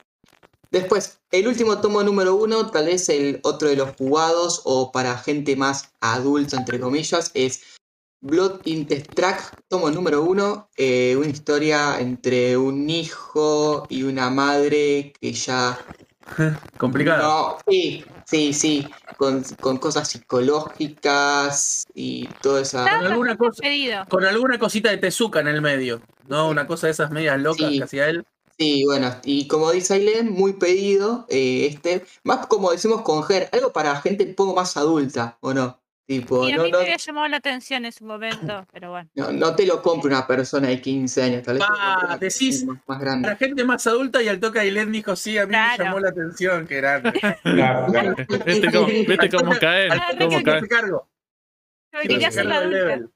Después, 0.70 1.20
el 1.30 1.46
último 1.46 1.80
tomo 1.80 2.02
número 2.02 2.34
uno, 2.34 2.70
tal 2.70 2.86
vez 2.86 3.08
el 3.08 3.38
otro 3.44 3.68
de 3.68 3.76
los 3.76 3.94
jugados 3.96 4.60
o 4.64 4.90
para 4.90 5.16
gente 5.18 5.54
más 5.56 5.92
adulta, 6.00 6.56
entre 6.56 6.80
comillas, 6.80 7.30
es 7.34 7.62
Blood 8.20 8.60
in 8.64 8.86
the 8.86 9.00
Track, 9.00 9.60
tomo 9.68 9.90
número 9.90 10.24
uno, 10.24 10.68
eh, 10.76 11.14
una 11.16 11.28
historia 11.28 12.00
entre 12.00 12.56
un 12.56 12.88
hijo 12.88 13.86
y 13.88 14.02
una 14.04 14.30
madre 14.30 15.12
que 15.20 15.32
ya 15.32 15.78
Complicado. 16.78 17.22
No, 17.22 17.58
sí, 17.68 18.04
sí, 18.26 18.52
sí, 18.52 18.88
con, 19.16 19.42
con 19.60 19.76
cosas 19.78 20.08
psicológicas 20.08 21.84
y 21.94 22.26
toda 22.42 22.62
esa... 22.62 22.82
Con 22.84 23.06
alguna 23.06 23.36
cosa, 23.36 23.60
Pedido. 23.62 24.04
con 24.08 24.24
alguna 24.24 24.58
cosita 24.58 24.90
de 24.90 24.98
Tezuka 24.98 25.40
en 25.40 25.48
el 25.48 25.60
medio, 25.62 26.00
¿no? 26.28 26.48
Una 26.48 26.66
cosa 26.66 26.86
de 26.86 26.92
esas 26.92 27.10
medias 27.10 27.38
locas 27.40 27.68
Sí. 27.70 27.78
que 27.78 27.84
hacía 27.84 28.08
él. 28.08 28.24
Sí, 28.58 28.84
bueno, 28.84 29.12
y 29.24 29.48
como 29.48 29.72
dice 29.72 29.94
Ailén, 29.94 30.30
muy 30.30 30.52
pedido, 30.52 31.26
eh, 31.28 31.66
este, 31.66 32.06
más 32.22 32.46
como 32.46 32.70
decimos 32.70 33.02
con 33.02 33.24
Ger, 33.24 33.48
algo 33.52 33.72
para 33.72 34.00
gente 34.00 34.24
un 34.24 34.34
poco 34.36 34.54
más 34.54 34.76
adulta, 34.76 35.38
¿o 35.40 35.52
no? 35.52 35.80
Tipo, 36.06 36.46
Y 36.46 36.52
a 36.52 36.56
no, 36.58 36.64
mí 36.64 36.70
no, 36.70 36.78
me 36.78 36.84
había 36.84 36.96
llamado 36.98 37.28
la 37.28 37.38
atención 37.38 37.86
en 37.86 37.92
su 37.92 38.04
momento, 38.04 38.66
pero 38.72 38.90
bueno. 38.90 39.08
no, 39.14 39.32
no 39.32 39.56
te 39.56 39.64
lo 39.66 39.80
compre 39.80 40.08
una 40.08 40.26
persona 40.26 40.68
de 40.68 40.80
15 40.80 41.22
años, 41.22 41.42
tal 41.42 41.54
vez. 41.54 41.64
Ah, 41.68 42.18
decís- 42.20 42.64
más, 42.66 42.78
más 42.86 43.00
grande. 43.00 43.26
Para 43.28 43.36
gente 43.38 43.64
más 43.64 43.86
adulta 43.86 44.22
y 44.22 44.28
al 44.28 44.38
toque 44.38 44.60
Ailén 44.60 44.92
dijo, 44.92 45.16
sí, 45.16 45.38
a 45.38 45.44
mí 45.46 45.48
Claro. 45.50 45.78
me 45.78 45.84
llamó 45.84 46.00
la 46.00 46.08
atención, 46.10 46.66
que 46.66 46.76
era... 46.76 47.02
Claro, 47.42 47.86
claro. 47.90 48.14
¿Viste 48.46 48.70
cómo, 48.70 48.86
viste 48.86 49.30
cómo 49.30 49.52
Ah, 49.52 49.98
toque 50.10 50.24
¿Cómo 50.26 50.42
que 50.44 50.50
hacer 50.50 50.68
cargo. 50.68 51.08
Ser 52.30 52.46
la 52.46 52.56
adulta. 52.56 53.08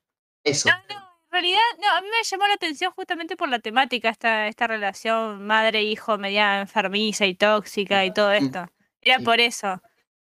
Eso. 0.44 0.68
No, 0.70 0.74
no, 0.88 0.94
en 1.26 1.30
realidad, 1.32 1.58
no, 1.82 1.90
a 1.96 2.00
mí 2.00 2.06
me 2.08 2.22
llamó 2.24 2.46
la 2.46 2.54
atención 2.54 2.92
justamente 2.92 3.36
por 3.36 3.48
la 3.50 3.58
temática, 3.58 4.08
esta, 4.08 4.46
esta 4.46 4.66
relación 4.66 5.44
madre-hijo 5.46 6.16
media 6.16 6.60
enfermiza 6.60 7.26
y 7.26 7.34
tóxica 7.34 8.04
y 8.06 8.14
todo 8.14 8.32
esto. 8.32 8.66
Era 9.02 9.18
Sí. 9.18 9.24
por 9.24 9.40
eso. 9.40 9.82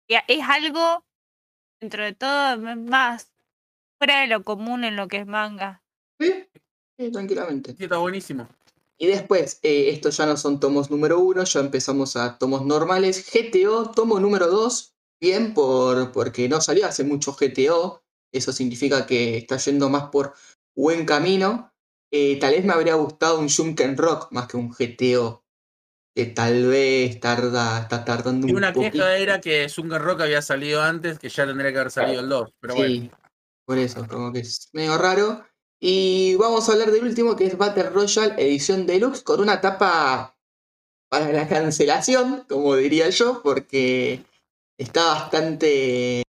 Y 0.07 0.15
es 0.27 0.43
algo, 0.45 1.05
dentro 1.79 2.03
de 2.03 2.13
todo, 2.13 2.57
más 2.57 3.31
fuera 3.97 4.21
de 4.21 4.27
lo 4.27 4.43
común 4.43 4.83
en 4.83 4.95
lo 4.95 5.07
que 5.07 5.17
es 5.17 5.27
manga. 5.27 5.83
Sí, 6.19 6.45
sí, 6.97 7.11
tranquilamente. 7.11 7.75
Sí, 7.75 7.83
está 7.83 7.97
buenísimo. 7.97 8.47
Y 8.97 9.07
después, 9.07 9.59
eh, 9.63 9.89
estos 9.91 10.17
ya 10.17 10.25
no 10.25 10.35
son 10.35 10.59
tomos 10.59 10.91
número 10.91 11.19
uno, 11.19 11.43
ya 11.45 11.61
empezamos 11.61 12.17
a 12.17 12.37
tomos 12.37 12.65
normales. 12.65 13.25
GTO, 13.31 13.91
tomo 13.91 14.19
número 14.19 14.47
2, 14.47 14.93
bien, 15.21 15.53
por, 15.53 16.11
porque 16.11 16.49
no 16.49 16.59
salió 16.59 16.85
hace 16.85 17.05
mucho 17.05 17.33
GTO. 17.33 18.03
Eso 18.33 18.51
significa 18.51 19.05
que 19.05 19.37
está 19.37 19.57
yendo 19.57 19.89
más 19.89 20.09
por 20.09 20.33
buen 20.75 21.05
camino. 21.05 21.71
Eh, 22.11 22.39
tal 22.39 22.53
vez 22.53 22.65
me 22.65 22.73
habría 22.73 22.95
gustado 22.95 23.39
un 23.39 23.49
Junken 23.49 23.95
Rock 23.95 24.31
más 24.31 24.47
que 24.47 24.57
un 24.57 24.69
GTO. 24.69 25.43
Que 26.19 26.25
tal 26.25 26.67
vez 26.67 27.17
tarda, 27.21 27.79
está 27.79 28.03
tardando 28.03 28.45
Y 28.45 28.51
un 28.51 28.57
una 28.57 28.73
poquito. 28.73 28.91
queja 28.91 29.15
era 29.15 29.39
que 29.39 29.69
Sunken 29.69 29.99
Rock 29.99 30.19
había 30.19 30.41
salido 30.41 30.81
antes, 30.81 31.17
que 31.17 31.29
ya 31.29 31.45
tendría 31.45 31.71
que 31.71 31.79
haber 31.79 31.91
salido 31.91 32.19
el 32.19 32.27
2. 32.27 32.49
Pero 32.59 32.75
bueno. 32.75 33.09
Por 33.65 33.77
eso, 33.77 34.05
como 34.05 34.33
que 34.33 34.39
es 34.39 34.67
medio 34.73 34.97
raro. 34.97 35.45
Y 35.79 36.35
vamos 36.35 36.67
a 36.67 36.73
hablar 36.73 36.91
del 36.91 37.05
último, 37.05 37.37
que 37.37 37.45
es 37.45 37.57
Battle 37.57 37.91
Royale 37.91 38.35
Edición 38.37 38.85
Deluxe, 38.85 39.23
con 39.23 39.39
una 39.39 39.61
tapa 39.61 40.37
para 41.09 41.31
la 41.31 41.47
cancelación, 41.47 42.43
como 42.49 42.75
diría 42.75 43.09
yo, 43.11 43.41
porque 43.41 44.25
está 44.77 45.05
bastante 45.05 46.23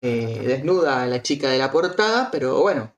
eh, 0.00 0.42
desnuda 0.46 1.08
la 1.08 1.22
chica 1.22 1.48
de 1.48 1.58
la 1.58 1.72
portada, 1.72 2.30
pero 2.30 2.60
bueno, 2.60 2.94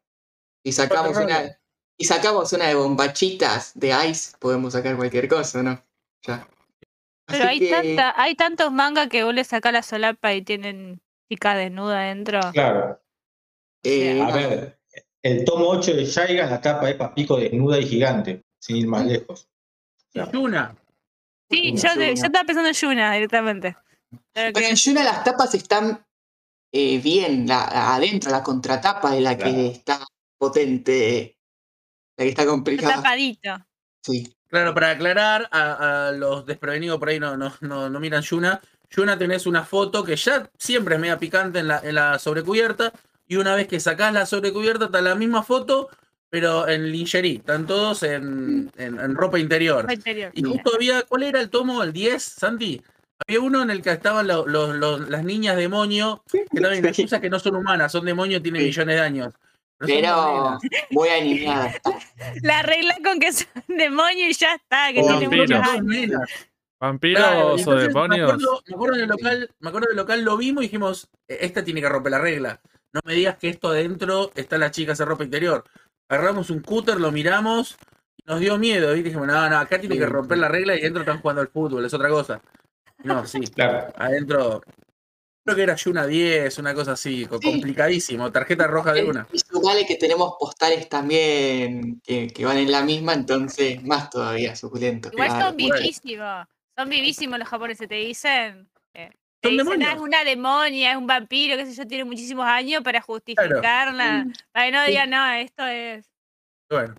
si 0.62 0.70
sacamos 0.70 1.16
una, 1.16 1.58
y 1.96 2.04
sacamos 2.04 2.52
una 2.52 2.66
de 2.66 2.74
bombachitas 2.74 3.72
de 3.74 3.94
Ice, 4.10 4.36
podemos 4.38 4.74
sacar 4.74 4.98
cualquier 4.98 5.28
cosa, 5.28 5.62
¿no? 5.62 5.82
Ya. 6.26 6.48
Pero 7.26 7.48
hay, 7.48 7.58
que- 7.58 7.70
tanta, 7.70 8.20
hay 8.20 8.34
tantos 8.34 8.72
mangas 8.72 9.08
que 9.08 9.24
vos 9.24 9.34
le 9.34 9.44
sacás 9.44 9.72
la 9.72 9.82
solapa 9.82 10.32
y 10.34 10.42
tienen 10.42 11.00
chica 11.30 11.54
desnuda 11.54 12.00
adentro. 12.02 12.40
Claro. 12.52 13.00
eh, 13.82 14.20
A 14.20 14.30
ver, 14.34 14.78
el 15.22 15.44
tomo 15.44 15.66
8 15.68 15.94
de 15.94 16.04
Shaiga, 16.04 16.46
la 16.46 16.60
tapa 16.60 16.88
es 16.90 16.96
Papico 16.96 17.36
desnuda 17.38 17.78
y 17.78 17.86
gigante, 17.86 18.42
sin 18.58 18.76
ir 18.76 18.86
más 18.88 19.06
lejos. 19.06 19.48
Y 20.12 20.20
Yuna. 20.32 20.76
Sí, 21.50 21.70
Una 21.72 21.80
yo, 21.82 21.88
Yuna. 21.94 22.06
yo 22.06 22.12
estaba 22.12 22.44
pensando 22.44 22.68
en 22.68 22.74
Yuna 22.74 23.12
directamente. 23.14 23.76
Pero 24.32 24.52
Pero 24.52 24.52
que- 24.60 24.68
en 24.70 24.76
Yuna 24.76 25.04
las 25.04 25.24
tapas 25.24 25.54
están 25.54 26.04
eh, 26.72 26.98
bien, 26.98 27.46
la, 27.46 27.94
adentro, 27.94 28.30
la 28.32 28.42
contratapa 28.42 29.16
es 29.16 29.22
la 29.22 29.36
que 29.38 29.68
está 29.68 30.04
potente, 30.38 31.38
la 32.16 32.24
que 32.24 32.28
está 32.30 32.42
está 32.42 32.50
complicada. 32.50 32.94
tapadito. 32.96 33.56
Sí, 34.02 34.36
Claro, 34.54 34.72
para 34.72 34.90
aclarar 34.90 35.48
a, 35.50 36.08
a 36.08 36.12
los 36.12 36.46
desprevenidos 36.46 37.00
por 37.00 37.08
ahí 37.08 37.18
no, 37.18 37.36
no, 37.36 37.52
no, 37.60 37.90
no 37.90 37.98
miran 37.98 38.22
Yuna. 38.22 38.60
Yuna 38.88 39.18
tenés 39.18 39.46
una 39.46 39.64
foto 39.64 40.04
que 40.04 40.14
ya 40.14 40.48
siempre 40.56 40.94
es 40.94 41.00
media 41.00 41.18
picante 41.18 41.58
en 41.58 41.66
la, 41.66 41.80
en 41.82 41.96
la 41.96 42.20
sobrecubierta. 42.20 42.92
Y 43.26 43.34
una 43.34 43.56
vez 43.56 43.66
que 43.66 43.80
sacás 43.80 44.12
la 44.12 44.26
sobrecubierta, 44.26 44.84
está 44.84 45.00
la 45.02 45.16
misma 45.16 45.42
foto, 45.42 45.88
pero 46.30 46.68
en 46.68 46.92
lingerie. 46.92 47.38
Están 47.38 47.66
todos 47.66 48.04
en, 48.04 48.70
en- 48.76 49.00
en 49.00 49.14
ropa 49.16 49.40
interior. 49.40 49.80
ropa 49.82 49.94
interior. 49.94 50.30
Y 50.34 50.44
justo 50.44 50.70
había, 50.76 51.02
¿cuál 51.02 51.24
era 51.24 51.40
el 51.40 51.50
tomo? 51.50 51.82
¿El 51.82 51.92
10, 51.92 52.22
Santi? 52.22 52.80
Había 53.26 53.40
uno 53.40 53.60
en 53.62 53.70
el 53.70 53.82
que 53.82 53.90
estaban 53.90 54.28
lo- 54.28 54.46
los- 54.46 54.76
los- 54.76 55.08
las 55.10 55.24
niñas 55.24 55.56
demonio, 55.56 56.22
que 56.30 56.44
también 56.60 56.84
las 56.84 56.96
cosas 56.96 57.20
que 57.20 57.28
no 57.30 57.40
son 57.40 57.56
humanas, 57.56 57.90
son 57.90 58.04
demonios, 58.04 58.40
tienen 58.40 58.60
Sí. 58.62 58.66
millones 58.68 58.94
de 58.94 59.00
años. 59.02 59.34
Pero 59.78 60.58
muy 60.90 61.08
animada. 61.08 61.66
está. 61.68 61.90
La 62.42 62.62
regla 62.62 62.96
con 63.04 63.18
que 63.18 63.32
son 63.32 63.48
demonio 63.68 64.28
y 64.28 64.32
ya 64.32 64.54
está, 64.54 64.92
que 64.92 65.00
O 65.00 65.06
tiene 65.18 65.26
vampiros. 65.36 65.50
muchos 65.50 65.68
años. 65.74 66.20
¿Vampiros 66.80 67.22
Claro, 67.22 67.54
o 67.54 67.74
demonios? 67.76 68.18
Me 68.26 68.32
acuerdo, 68.32 68.62
me 68.66 68.74
acuerdo 68.74 68.96
del 68.98 69.08
local, 69.08 69.50
me 69.60 69.68
acuerdo 69.68 69.88
del 69.88 69.96
local, 69.96 70.22
lo 70.24 70.36
vimos 70.36 70.62
y 70.62 70.66
dijimos, 70.66 71.08
"E- 71.28 71.38
esta 71.40 71.64
tiene 71.64 71.80
que 71.80 71.88
romper 71.88 72.12
la 72.12 72.18
regla. 72.18 72.60
No 72.92 73.00
me 73.04 73.14
digas 73.14 73.36
que 73.38 73.48
esto 73.48 73.68
adentro 73.68 74.30
está 74.34 74.58
la 74.58 74.70
chica 74.70 74.92
hace 74.92 75.04
ropa 75.04 75.24
interior. 75.24 75.64
Agarramos 76.08 76.50
un 76.50 76.60
cúter, 76.60 77.00
lo 77.00 77.10
miramos, 77.10 77.76
y 78.18 78.22
nos 78.30 78.40
dio 78.40 78.58
miedo. 78.58 78.94
Y 78.94 79.02
dijimos, 79.02 79.26
no, 79.26 79.48
no, 79.48 79.58
acá 79.58 79.80
tiene 79.80 79.96
que 79.98 80.06
romper 80.06 80.38
la 80.38 80.48
regla 80.48 80.74
y 80.76 80.80
adentro 80.80 81.02
están 81.02 81.20
jugando 81.20 81.40
al 81.42 81.48
fútbol, 81.48 81.84
es 81.84 81.94
otra 81.94 82.08
cosa. 82.08 82.40
No, 83.02 83.26
sí, 83.26 83.40
Claro. 83.48 83.92
adentro. 83.96 84.62
Creo 85.44 85.56
que 85.56 85.62
era 85.62 85.76
Yuna 85.76 86.06
10, 86.06 86.58
una 86.58 86.72
cosa 86.74 86.92
así, 86.92 87.26
co- 87.26 87.38
Sí. 87.38 87.50
complicadísimo, 87.50 88.32
tarjeta 88.32 88.66
roja 88.66 88.94
de 88.94 89.04
una. 89.04 89.26
Y 89.30 89.38
sumale 89.38 89.84
que 89.86 89.96
tenemos 89.96 90.34
postales 90.40 90.88
también 90.88 92.00
que, 92.02 92.28
que 92.28 92.44
van 92.46 92.56
en 92.56 92.72
la 92.72 92.82
misma, 92.82 93.12
entonces 93.12 93.82
más 93.84 94.08
todavía 94.08 94.56
suculento. 94.56 95.10
Igual 95.12 95.28
claro. 95.28 95.46
son 95.48 95.56
vivísimos. 95.58 96.46
Son 96.76 96.88
vivísimos 96.88 97.38
los 97.38 97.46
japoneses, 97.48 97.86
te 97.88 97.94
dicen. 97.96 98.68
eh, 98.94 99.10
Te 99.40 99.48
Son 99.48 99.52
dicen, 99.58 99.66
demonios. 99.78 99.90
"Ah, 99.90 99.94
es 99.96 100.00
una 100.00 100.24
demonia, 100.24 100.90
es 100.92 100.96
un 100.96 101.06
vampiro, 101.06 101.56
qué 101.58 101.66
sé 101.66 101.74
yo, 101.74 101.86
tiene 101.86 102.04
muchísimos 102.04 102.46
años 102.46 102.82
para 102.82 103.02
justificarla. 103.02 104.26
Para 104.50 104.66
que 104.66 104.72
no 104.72 104.82
Sí. 104.84 104.90
digan, 104.92 105.10
no, 105.10 105.30
esto 105.34 105.66
es. 105.66 106.06
Bueno, 106.70 106.94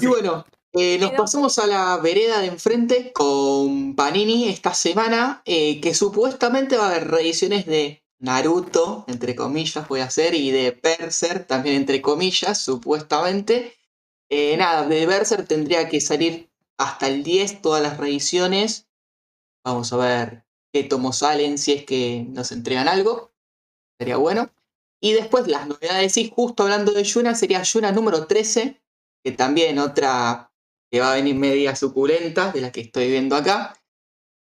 Y 0.00 0.06
bueno, 0.06 0.46
eh, 0.72 0.98
nos 0.98 1.12
pasamos 1.12 1.58
a 1.58 1.66
la 1.66 1.96
vereda 1.96 2.40
de 2.40 2.46
enfrente 2.46 3.12
con 3.12 3.96
Panini 3.96 4.48
esta 4.48 4.72
semana, 4.72 5.42
eh, 5.44 5.80
que 5.80 5.94
supuestamente 5.94 6.76
va 6.76 6.86
a 6.86 6.90
haber 6.90 7.08
reediciones 7.08 7.66
de 7.66 8.04
Naruto, 8.20 9.04
entre 9.08 9.34
comillas, 9.34 9.88
voy 9.88 10.00
a 10.00 10.04
hacer, 10.04 10.34
y 10.34 10.50
de 10.50 10.78
Berserk, 10.80 11.48
también 11.48 11.76
entre 11.76 12.00
comillas, 12.00 12.60
supuestamente. 12.60 13.78
Eh, 14.28 14.56
nada, 14.58 14.86
de 14.86 15.06
Berserk 15.06 15.48
tendría 15.48 15.88
que 15.88 16.00
salir 16.00 16.50
hasta 16.78 17.08
el 17.08 17.24
10 17.24 17.62
todas 17.62 17.82
las 17.82 17.96
reediciones. 17.96 18.86
Vamos 19.64 19.92
a 19.92 19.96
ver 19.96 20.44
qué 20.72 20.84
tomos 20.84 21.18
salen, 21.18 21.58
si 21.58 21.72
es 21.72 21.84
que 21.84 22.26
nos 22.28 22.52
entregan 22.52 22.86
algo. 22.86 23.32
Sería 23.98 24.18
bueno. 24.18 24.50
Y 25.00 25.12
después 25.14 25.48
las 25.48 25.66
novedades, 25.66 26.12
sí, 26.12 26.30
justo 26.32 26.62
hablando 26.62 26.92
de 26.92 27.02
Yuna, 27.02 27.34
sería 27.34 27.62
Yuna 27.62 27.90
número 27.90 28.26
13, 28.26 28.80
que 29.24 29.32
también 29.32 29.78
otra 29.78 30.49
que 30.90 31.00
va 31.00 31.12
a 31.12 31.16
venir 31.16 31.36
media 31.36 31.76
suculenta, 31.76 32.52
de 32.52 32.60
la 32.60 32.72
que 32.72 32.80
estoy 32.80 33.08
viendo 33.10 33.36
acá. 33.36 33.74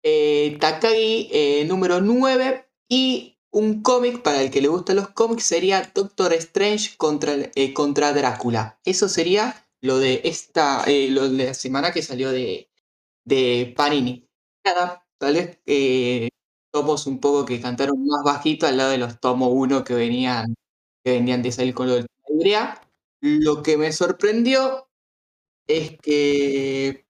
Eh, 0.04 0.58
Takagi 0.60 1.30
eh, 1.32 1.66
número 1.66 2.02
9 2.02 2.70
y 2.90 3.38
un 3.52 3.82
cómic 3.82 4.22
para 4.22 4.42
el 4.42 4.52
que 4.52 4.62
le 4.62 4.68
gustan 4.68 4.98
los 4.98 5.10
cómics 5.10 5.46
sería 5.46 5.92
Doctor 5.94 6.34
Strange 6.34 6.98
contra, 6.98 7.34
eh, 7.56 7.74
contra 7.74 8.14
Drácula. 8.14 8.80
Eso 8.86 9.08
sería 9.10 9.66
lo 9.82 9.98
de 9.98 10.22
esta, 10.26 10.86
lo 11.10 11.30
de 11.30 11.46
la 11.46 11.54
semana 11.54 11.92
que 11.92 12.02
salió 12.02 12.32
de, 12.32 12.70
de 13.24 13.74
Panini. 13.76 14.28
Nada, 14.66 15.08
tal 15.18 15.36
vez 15.36 15.60
tomos 16.72 17.08
un 17.08 17.20
poco 17.20 17.46
que 17.46 17.62
cantaron 17.62 18.06
más 18.06 18.24
bajito 18.24 18.68
al 18.68 18.78
lado 18.78 18.92
de 18.92 18.98
los 18.98 19.20
tomos 19.20 19.50
1 19.54 19.84
que 19.84 19.94
venían, 19.94 20.56
que 21.04 21.12
venían 21.14 21.42
de 21.42 21.52
salir 21.52 21.74
con 21.74 21.88
lo 21.88 21.96
del. 21.96 22.08
Lo 23.22 23.64
que 23.64 23.78
me 23.78 23.92
sorprendió 23.92 24.85
es 25.68 25.98
que 26.02 27.06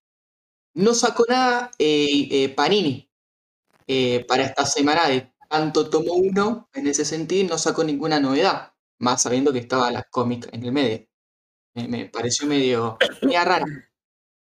no 0.75 0.93
sacó 0.95 1.25
nada 1.29 1.71
eh, 1.79 2.27
eh, 2.31 2.49
Panini 2.49 3.09
eh, 3.87 4.25
para 4.27 4.45
esta 4.45 4.65
semana 4.65 5.07
de 5.09 5.31
tanto 5.49 5.89
tomo 5.89 6.13
1 6.13 6.69
en 6.73 6.87
ese 6.87 7.05
sentido, 7.05 7.49
no 7.49 7.57
sacó 7.57 7.83
ninguna 7.83 8.19
novedad, 8.19 8.73
más 8.99 9.23
sabiendo 9.23 9.53
que 9.53 9.59
estaba 9.59 9.91
la 9.91 10.03
cómic 10.03 10.49
en 10.53 10.63
el 10.65 10.71
medio. 10.73 11.07
Me, 11.75 11.87
me 11.89 12.05
pareció 12.07 12.47
medio, 12.47 12.97
media 13.23 13.45
rara 13.45 13.65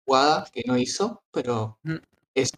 jugada 0.06 0.46
que 0.52 0.62
no 0.66 0.78
hizo, 0.78 1.24
pero 1.32 1.78
Mm. 1.84 1.96
eso. 2.34 2.56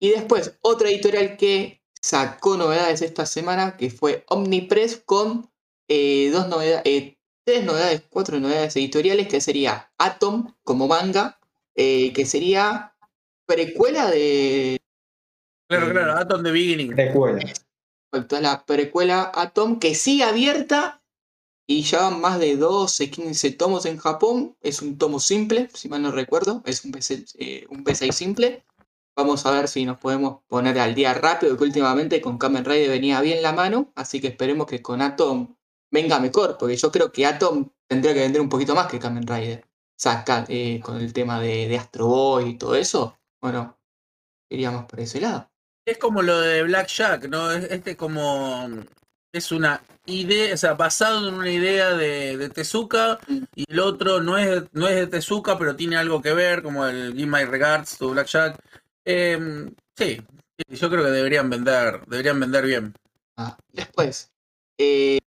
Y 0.00 0.10
después, 0.10 0.58
otra 0.62 0.90
editorial 0.90 1.36
que 1.36 1.82
sacó 2.00 2.56
novedades 2.56 3.02
esta 3.02 3.26
semana, 3.26 3.76
que 3.76 3.90
fue 3.90 4.24
Omnipress, 4.28 5.02
con 5.04 5.50
dos 5.88 6.48
novedades, 6.48 7.17
tres 7.48 7.64
novedades, 7.64 8.02
cuatro 8.10 8.38
novedades 8.38 8.76
editoriales, 8.76 9.26
que 9.26 9.40
sería 9.40 9.90
Atom 9.96 10.52
como 10.64 10.86
manga, 10.86 11.40
eh, 11.74 12.12
que 12.12 12.26
sería 12.26 12.94
precuela 13.46 14.10
de 14.10 14.76
Claro, 15.66 15.88
Eh, 15.88 15.92
claro, 15.92 16.12
Atom 16.18 16.42
the 16.42 16.50
Beginning. 16.50 16.94
Recuerda. 16.94 17.40
respecto 18.12 18.36
a 18.36 18.40
la 18.42 18.66
precuela 18.66 19.32
Atom, 19.34 19.78
que 19.78 19.94
sigue 19.94 20.24
abierta 20.24 21.02
y 21.66 21.84
ya 21.84 22.02
van 22.02 22.20
más 22.20 22.38
de 22.38 22.56
12, 22.56 23.10
15 23.10 23.52
tomos 23.52 23.86
en 23.86 23.96
Japón. 23.96 24.54
Es 24.60 24.82
un 24.82 24.98
tomo 24.98 25.18
simple, 25.18 25.70
si 25.72 25.88
mal 25.88 26.02
no 26.02 26.10
recuerdo, 26.10 26.62
es 26.66 26.84
un, 26.84 26.92
B6, 26.92 27.34
eh, 27.38 27.66
un 27.70 27.82
B6 27.82 28.12
simple. 28.12 28.62
Vamos 29.16 29.46
a 29.46 29.52
ver 29.52 29.68
si 29.68 29.86
nos 29.86 29.96
podemos 29.96 30.42
poner 30.48 30.78
al 30.78 30.94
día 30.94 31.14
rápido, 31.14 31.56
que 31.56 31.64
últimamente 31.64 32.20
con 32.20 32.36
Kamen 32.36 32.66
Rider 32.66 32.90
venía 32.90 33.22
bien 33.22 33.40
la 33.42 33.54
mano, 33.54 33.90
así 33.94 34.20
que 34.20 34.28
esperemos 34.28 34.66
que 34.66 34.82
con 34.82 35.00
Atom 35.00 35.56
venga 35.90 36.20
mejor, 36.20 36.56
porque 36.58 36.76
yo 36.76 36.90
creo 36.90 37.10
que 37.12 37.26
Atom 37.26 37.70
tendría 37.86 38.14
que 38.14 38.20
vender 38.20 38.40
un 38.40 38.48
poquito 38.48 38.74
más 38.74 38.86
que 38.86 38.98
Kamen 38.98 39.26
Rider. 39.26 39.64
O 39.64 40.00
sea, 40.00 40.24
eh, 40.48 40.80
con 40.82 40.96
el 40.96 41.12
tema 41.12 41.40
de, 41.40 41.68
de 41.68 41.76
Astro 41.76 42.06
Boy 42.06 42.50
y 42.50 42.58
todo 42.58 42.74
eso, 42.76 43.18
bueno, 43.40 43.76
iríamos 44.48 44.84
por 44.84 45.00
ese 45.00 45.20
lado. 45.20 45.50
Es 45.84 45.98
como 45.98 46.22
lo 46.22 46.40
de 46.40 46.62
Black 46.62 46.88
Jack, 46.88 47.28
¿no? 47.28 47.50
Es 47.50 47.64
este 47.70 47.96
como. 47.96 48.68
Es 49.32 49.52
una 49.52 49.82
idea, 50.06 50.54
o 50.54 50.56
sea, 50.56 50.72
basado 50.74 51.28
en 51.28 51.34
una 51.34 51.50
idea 51.50 51.90
de, 51.90 52.36
de 52.38 52.48
Tezuka, 52.48 53.18
Mm. 53.26 53.42
y 53.54 53.64
el 53.70 53.80
otro 53.80 54.20
no 54.22 54.38
es, 54.38 54.62
no 54.72 54.88
es 54.88 54.96
de 54.96 55.06
Tezuka, 55.06 55.58
pero 55.58 55.76
tiene 55.76 55.96
algo 55.96 56.22
que 56.22 56.32
ver, 56.32 56.62
como 56.62 56.86
el 56.86 57.12
Give 57.14 57.26
My 57.26 57.44
Regards 57.44 57.98
to 57.98 58.10
Black 58.10 58.26
Jack. 58.28 58.58
Em, 59.04 59.74
sí, 59.96 60.20
sí, 60.56 60.76
yo 60.76 60.88
creo 60.90 61.04
que 61.04 61.10
deberían 61.10 61.50
vender, 61.50 62.00
deberían 62.06 62.40
vender 62.40 62.64
bien. 62.64 62.94
Ah, 63.36 63.56
después, 63.72 64.32
eh, 64.78 65.18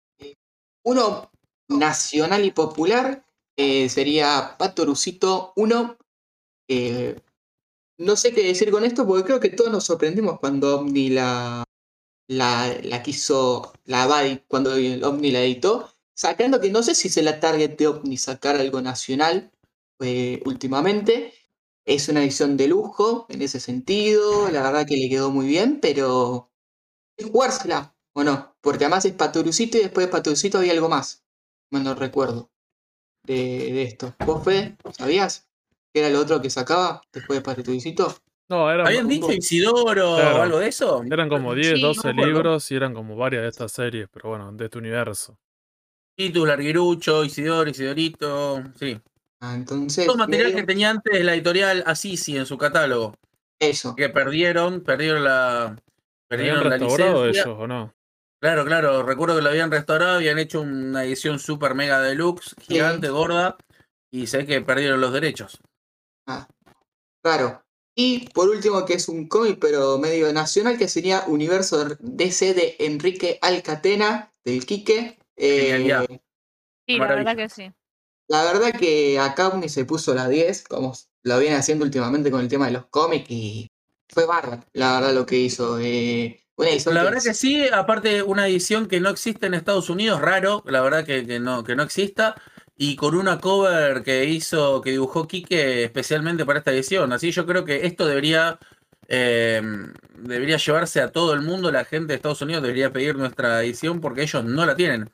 uno 0.84 1.32
nacional 1.70 2.46
y 2.46 2.52
popular 2.52 3.26
eh, 3.58 3.90
sería 3.90 4.56
Patorucito 4.58 5.54
1. 5.56 5.98
eh, 6.70 7.20
no 7.98 8.16
sé 8.16 8.34
qué 8.34 8.44
decir 8.44 8.72
con 8.72 8.84
esto 8.86 9.06
porque 9.08 9.26
creo 9.26 9.40
que 9.40 9.50
todos 9.50 9.72
nos 9.72 9.86
sorprendimos 9.86 10.40
cuando 10.40 10.80
Omni 10.80 11.10
la, 11.10 11.64
la, 12.28 12.76
la 12.84 13.04
quiso, 13.04 13.74
la 13.86 14.08
cuando 14.48 14.72
Omni 14.74 15.32
la 15.32 15.42
editó, 15.44 15.92
sacando 16.16 16.60
que 16.62 16.72
no 16.72 16.84
sé 16.84 16.96
si 16.96 17.10
se 17.10 17.24
la 17.24 17.40
target 17.40 17.78
de 17.78 17.88
Omni 17.88 18.18
sacar 18.18 18.56
algo 18.58 18.82
nacional 18.82 19.52
eh, 20.00 20.42
últimamente. 20.46 21.34
Es 21.86 22.10
una 22.10 22.22
edición 22.24 22.58
de 22.58 22.68
lujo 22.68 23.26
en 23.30 23.42
ese 23.42 23.60
sentido, 23.60 24.50
la 24.52 24.62
verdad 24.64 24.86
que 24.88 24.98
le 24.98 25.10
quedó 25.10 25.32
muy 25.32 25.48
bien, 25.48 25.80
pero 25.82 26.52
es 27.18 27.28
jugársela, 27.30 27.96
¿o 28.14 28.24
no? 28.24 28.51
Porque 28.62 28.86
además 28.86 29.06
es 29.06 29.14
Patorucito 29.14 29.78
y 29.78 29.82
después 29.82 30.06
de 30.08 30.12
Patorucito 30.12 30.58
había 30.60 30.74
algo 30.74 30.90
más. 30.90 31.24
Mal 31.72 31.84
no 31.84 31.96
recuerdo. 31.96 32.50
De, 33.26 33.34
de 33.36 33.84
esto. 33.84 34.16
¿Vos, 34.26 34.44
Fede? 34.44 34.76
¿Sabías? 34.98 35.48
¿Qué 35.94 36.02
era 36.02 36.10
lo 36.10 36.20
otro 36.20 36.42
que 36.42 36.50
sacaba 36.50 37.02
después 37.12 37.40
de 37.40 37.44
Patorucito? 37.44 38.16
No, 38.50 38.70
eran, 38.70 38.86
¿Habían 38.88 39.08
dicho 39.08 39.32
Isidoro 39.32 40.16
Claro. 40.18 40.38
o 40.40 40.42
algo 40.42 40.60
de 40.60 40.68
eso? 40.68 41.04
eran 41.10 41.30
como 41.30 41.56
10, 41.56 41.76
Sí, 41.76 41.82
12 41.82 42.08
no 42.10 42.14
me 42.16 42.22
acuerdo. 42.24 42.34
libros 42.40 42.72
y 42.72 42.76
eran 42.76 42.94
como 42.94 43.16
varias 43.16 43.44
de 43.44 43.50
estas 43.50 43.72
series, 43.72 44.08
pero 44.12 44.30
bueno, 44.30 44.52
de 44.52 44.66
este 44.66 44.78
universo. 44.78 45.38
Titus, 46.18 46.48
Larguirucho, 46.48 47.24
Isidoro, 47.24 47.70
Isidorito, 47.70 48.62
sí. 48.76 49.00
Ah, 49.40 49.56
entonces. 49.56 50.06
Todo 50.06 50.18
material 50.18 50.48
medio- 50.50 50.58
que 50.60 50.68
tenía 50.68 50.90
antes 50.90 51.24
la 51.24 51.34
editorial 51.34 51.84
Assisi 51.88 52.38
en 52.38 52.46
su 52.46 52.58
catálogo. 52.58 53.16
Eso. 53.60 53.96
que 53.96 54.10
perdieron, 54.10 54.82
perdieron 54.82 55.24
la, 55.24 55.64
¿Habían 55.68 55.80
perdieron 56.28 56.70
la 56.70 56.78
licencia. 56.78 57.26
ellos 57.28 57.48
o 57.58 57.68
no? 57.68 57.94
Claro, 58.42 58.66
claro, 58.66 59.04
recuerdo 59.04 59.36
que 59.36 59.44
lo 59.44 59.50
habían 59.50 59.70
restaurado, 59.70 60.16
habían 60.16 60.40
hecho 60.40 60.62
una 60.62 61.04
edición 61.04 61.38
super 61.38 61.76
mega 61.76 62.02
deluxe, 62.02 62.56
gigante, 62.60 63.10
gorda, 63.10 63.56
y 64.12 64.26
sé 64.26 64.48
que 64.48 64.62
perdieron 64.62 65.00
los 65.00 65.14
derechos. 65.14 65.60
Ah, 66.26 66.48
claro. 67.24 67.64
Y 67.96 68.30
por 68.30 68.50
último, 68.50 68.84
que 68.84 68.96
es 68.96 69.08
un 69.10 69.28
cómic, 69.28 69.60
pero 69.62 70.00
medio 70.00 70.34
nacional, 70.34 70.80
que 70.80 70.88
sería 70.88 71.24
Universo 71.28 71.86
DC 72.00 72.56
de 72.56 72.78
Enrique 72.80 73.38
Alcatena, 73.44 74.34
del 74.44 74.66
Quique. 74.66 75.20
Eh. 75.36 76.08
Sí, 76.88 76.98
la 76.98 77.08
verdad 77.08 77.36
que 77.36 77.48
sí. 77.48 77.72
La 78.28 78.44
verdad 78.44 78.72
que 78.72 79.20
acá 79.20 79.52
se 79.68 79.86
puso 79.86 80.16
la 80.16 80.28
10, 80.28 80.64
como 80.64 80.94
lo 81.22 81.38
viene 81.38 81.58
haciendo 81.58 81.86
últimamente 81.86 82.32
con 82.32 82.42
el 82.42 82.48
tema 82.48 82.66
de 82.66 82.72
los 82.72 82.88
cómics, 82.88 83.30
y 83.30 83.70
fue 84.10 84.26
bárbaro, 84.26 84.64
la 84.74 84.94
verdad, 84.94 85.14
lo 85.14 85.28
que 85.28 85.38
hizo. 85.38 85.78
eh, 85.80 86.41
una 86.58 86.70
edición 86.70 86.94
La 86.96 87.02
que- 87.02 87.06
verdad 87.06 87.24
que 87.24 87.34
sí, 87.34 87.66
aparte 87.72 88.24
una 88.24 88.48
edición 88.48 88.88
que 88.88 89.00
no 89.00 89.10
existe 89.10 89.48
en 89.48 89.54
Estados 89.54 89.90
Unidos, 89.90 90.22
raro, 90.22 90.64
la 90.68 90.82
verdad 90.82 91.06
que, 91.06 91.26
que 91.26 91.40
no, 91.40 91.64
que 91.64 91.76
no 91.76 91.84
exista, 91.84 92.36
y 92.78 92.96
con 92.96 93.16
una 93.16 93.40
cover 93.40 94.04
que 94.04 94.26
hizo, 94.26 94.82
que 94.82 94.92
dibujó 94.92 95.28
Quique 95.28 95.84
especialmente 95.84 96.46
para 96.46 96.60
esta 96.60 96.72
edición. 96.72 97.14
Así 97.14 97.32
yo 97.32 97.46
creo 97.46 97.64
que 97.66 97.86
esto 97.86 98.06
debería, 98.08 98.58
eh, 99.08 99.62
debería 100.18 100.58
llevarse 100.58 101.02
a 101.02 101.12
todo 101.12 101.34
el 101.34 101.42
mundo, 101.42 101.72
la 101.72 101.86
gente 101.86 102.08
de 102.08 102.16
Estados 102.16 102.42
Unidos 102.42 102.64
debería 102.64 102.92
pedir 102.92 103.16
nuestra 103.16 103.62
edición 103.64 104.02
porque 104.02 104.24
ellos 104.24 104.44
no 104.46 104.66
la 104.66 104.76
tienen. 104.76 105.10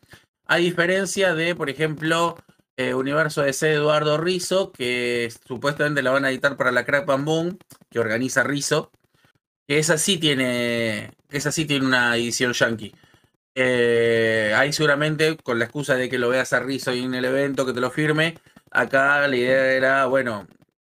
A 0.46 0.58
diferencia 0.58 1.34
de, 1.34 1.56
por 1.56 1.70
ejemplo, 1.70 2.38
eh, 2.78 2.94
Universo 2.94 3.42
DC 3.42 3.66
de 3.68 3.74
Eduardo 3.74 4.18
Rizzo, 4.18 4.72
que 4.72 5.30
supuestamente 5.46 6.02
la 6.02 6.12
van 6.12 6.24
a 6.26 6.30
editar 6.30 6.56
para 6.56 6.72
la 6.72 6.86
Crack 6.86 7.06
Boom, 7.06 7.58
que 7.90 8.00
organiza 8.00 8.44
Rizzo, 8.44 8.92
que 9.68 9.80
esa 9.80 9.98
sí 9.98 10.18
tiene, 10.18 11.12
esa 11.30 11.52
sí 11.52 11.66
tiene 11.66 11.86
una 11.86 12.16
edición 12.16 12.54
yankee. 12.54 12.96
Eh, 13.54 14.54
ahí 14.56 14.72
seguramente, 14.72 15.36
con 15.38 15.60
la 15.60 15.66
excusa 15.66 15.96
de 15.96 16.10
que 16.10 16.20
lo 16.20 16.30
veas 16.30 16.54
a 16.54 16.60
Rizzo 16.60 16.92
en 16.92 17.14
el 17.14 17.26
evento, 17.26 17.66
que 17.66 17.74
te 17.74 17.82
lo 17.82 17.92
firme, 17.92 18.38
acá 18.72 19.28
la 19.28 19.36
idea 19.36 19.74
era, 19.74 20.06
bueno, 20.06 20.48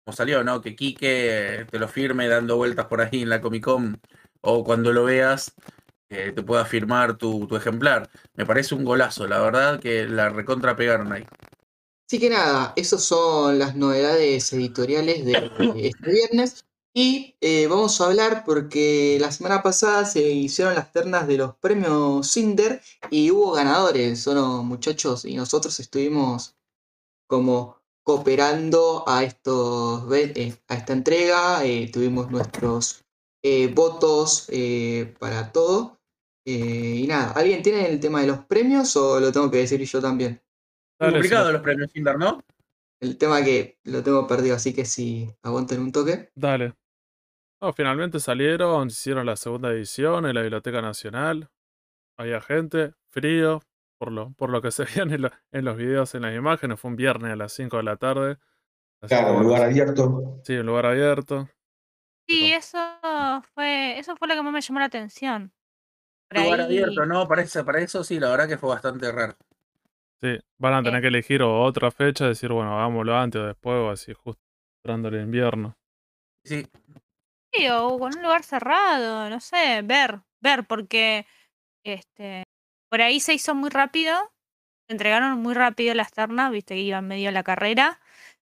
como 0.04 0.14
salió, 0.14 0.44
¿no? 0.44 0.60
Que 0.60 0.76
Quique 0.76 1.66
te 1.70 1.78
lo 1.78 1.88
firme 1.88 2.28
dando 2.28 2.56
vueltas 2.56 2.86
por 2.86 3.00
ahí 3.00 3.22
en 3.22 3.30
la 3.30 3.40
Comic 3.40 3.64
Con, 3.64 4.00
o 4.42 4.64
cuando 4.64 4.92
lo 4.92 5.04
veas, 5.04 5.54
eh, 6.10 6.32
te 6.34 6.42
pueda 6.42 6.64
firmar 6.64 7.16
tu, 7.16 7.46
tu 7.46 7.56
ejemplar. 7.56 8.10
Me 8.34 8.44
parece 8.44 8.74
un 8.74 8.84
golazo, 8.84 9.26
la 9.26 9.40
verdad 9.40 9.80
que 9.80 10.06
la 10.06 10.28
recontra 10.28 10.76
pegaron 10.76 11.12
ahí. 11.12 11.24
Así 12.06 12.18
que 12.18 12.30
nada, 12.30 12.72
esas 12.74 13.02
son 13.04 13.58
las 13.58 13.76
novedades 13.76 14.52
editoriales 14.52 15.24
de 15.24 15.50
este 15.76 16.10
viernes. 16.10 16.64
Y 17.00 17.36
eh, 17.40 17.68
vamos 17.68 18.00
a 18.00 18.06
hablar 18.06 18.42
porque 18.44 19.18
la 19.20 19.30
semana 19.30 19.62
pasada 19.62 20.04
se 20.04 20.32
hicieron 20.32 20.74
las 20.74 20.90
ternas 20.90 21.28
de 21.28 21.36
los 21.36 21.54
premios 21.54 22.28
Cinder 22.28 22.80
y 23.08 23.30
hubo 23.30 23.52
ganadores, 23.52 24.20
son 24.20 24.34
los 24.34 24.64
muchachos, 24.64 25.24
y 25.24 25.36
nosotros 25.36 25.78
estuvimos 25.78 26.56
como 27.28 27.76
cooperando 28.02 29.04
a, 29.06 29.22
estos, 29.22 30.12
eh, 30.12 30.58
a 30.66 30.74
esta 30.74 30.92
entrega, 30.92 31.64
eh, 31.64 31.88
tuvimos 31.92 32.32
nuestros 32.32 33.04
eh, 33.44 33.72
votos 33.72 34.46
eh, 34.48 35.14
para 35.20 35.52
todo. 35.52 36.00
Eh, 36.44 36.96
y 36.96 37.06
nada, 37.06 37.30
¿alguien 37.30 37.62
tiene 37.62 37.86
el 37.88 38.00
tema 38.00 38.22
de 38.22 38.26
los 38.26 38.40
premios 38.40 38.96
o 38.96 39.20
lo 39.20 39.30
tengo 39.30 39.48
que 39.52 39.58
decir 39.58 39.80
yo 39.84 40.00
también? 40.00 40.42
Dale, 40.98 41.12
Complicado 41.12 41.46
sí. 41.46 41.52
los 41.52 41.62
premios 41.62 41.92
Cinder, 41.92 42.18
¿no? 42.18 42.42
El 43.00 43.16
tema 43.18 43.44
que 43.44 43.78
lo 43.84 44.02
tengo 44.02 44.26
perdido, 44.26 44.56
así 44.56 44.74
que 44.74 44.84
si 44.84 45.32
aguanten 45.44 45.80
un 45.80 45.92
toque. 45.92 46.32
Dale. 46.34 46.74
No, 47.60 47.72
finalmente 47.72 48.20
salieron, 48.20 48.86
hicieron 48.88 49.26
la 49.26 49.36
segunda 49.36 49.70
edición 49.70 50.26
en 50.26 50.34
la 50.34 50.42
Biblioteca 50.42 50.80
Nacional. 50.80 51.50
Había 52.16 52.40
gente, 52.40 52.94
frío, 53.10 53.62
por 53.98 54.12
lo, 54.12 54.32
por 54.34 54.50
lo 54.50 54.62
que 54.62 54.70
se 54.70 54.84
veían 54.84 55.12
en, 55.12 55.22
lo- 55.22 55.30
en 55.52 55.64
los 55.64 55.76
videos, 55.76 56.14
en 56.14 56.22
las 56.22 56.36
imágenes. 56.36 56.78
Fue 56.80 56.90
un 56.90 56.96
viernes 56.96 57.32
a 57.32 57.36
las 57.36 57.52
5 57.52 57.78
de 57.78 57.82
la 57.82 57.96
tarde. 57.96 58.38
Así 59.00 59.14
Claro, 59.14 59.34
bueno, 59.34 59.42
lugar 59.48 59.62
abierto. 59.64 60.40
Sí, 60.44 60.54
un 60.56 60.66
lugar 60.66 60.86
abierto. 60.86 61.48
Sí, 62.28 62.52
eso 62.52 62.78
fue, 63.54 63.98
eso 63.98 64.14
fue 64.16 64.28
lo 64.28 64.34
que 64.34 64.42
más 64.42 64.52
me 64.52 64.60
llamó 64.60 64.80
la 64.80 64.86
atención. 64.86 65.52
Por 66.28 66.42
Lugar 66.42 66.60
ahí- 66.60 66.66
abierto, 66.66 67.06
¿no? 67.06 67.26
Para 67.26 67.42
eso, 67.42 67.64
para 67.64 67.80
eso 67.80 68.04
sí, 68.04 68.20
la 68.20 68.28
verdad 68.30 68.48
que 68.48 68.58
fue 68.58 68.68
bastante 68.68 69.10
raro. 69.10 69.34
Sí, 70.20 70.36
van 70.58 70.74
a 70.74 70.82
tener 70.82 71.00
que 71.00 71.08
elegir 71.08 71.42
otra 71.42 71.90
fecha, 71.90 72.26
decir, 72.26 72.52
bueno, 72.52 72.76
hagámoslo 72.76 73.16
antes 73.16 73.40
o 73.40 73.46
después, 73.46 73.76
o 73.76 73.90
así, 73.90 74.12
justo 74.12 74.42
entrando 74.82 75.08
el 75.08 75.22
invierno. 75.22 75.76
Sí, 76.44 76.66
Sí, 77.52 77.68
o 77.68 77.98
con 77.98 78.16
un 78.16 78.22
lugar 78.22 78.42
cerrado, 78.42 79.30
no 79.30 79.40
sé, 79.40 79.82
ver, 79.82 80.20
ver, 80.40 80.66
porque 80.66 81.26
este 81.84 82.44
por 82.90 83.02
ahí 83.02 83.20
se 83.20 83.34
hizo 83.34 83.54
muy 83.54 83.70
rápido, 83.70 84.14
se 84.86 84.94
entregaron 84.94 85.40
muy 85.40 85.54
rápido 85.54 85.94
las 85.94 86.12
ternas, 86.12 86.50
viste 86.50 86.74
que 86.74 86.80
iban 86.80 87.06
medio 87.06 87.28
a 87.28 87.32
la 87.32 87.42
carrera, 87.42 88.00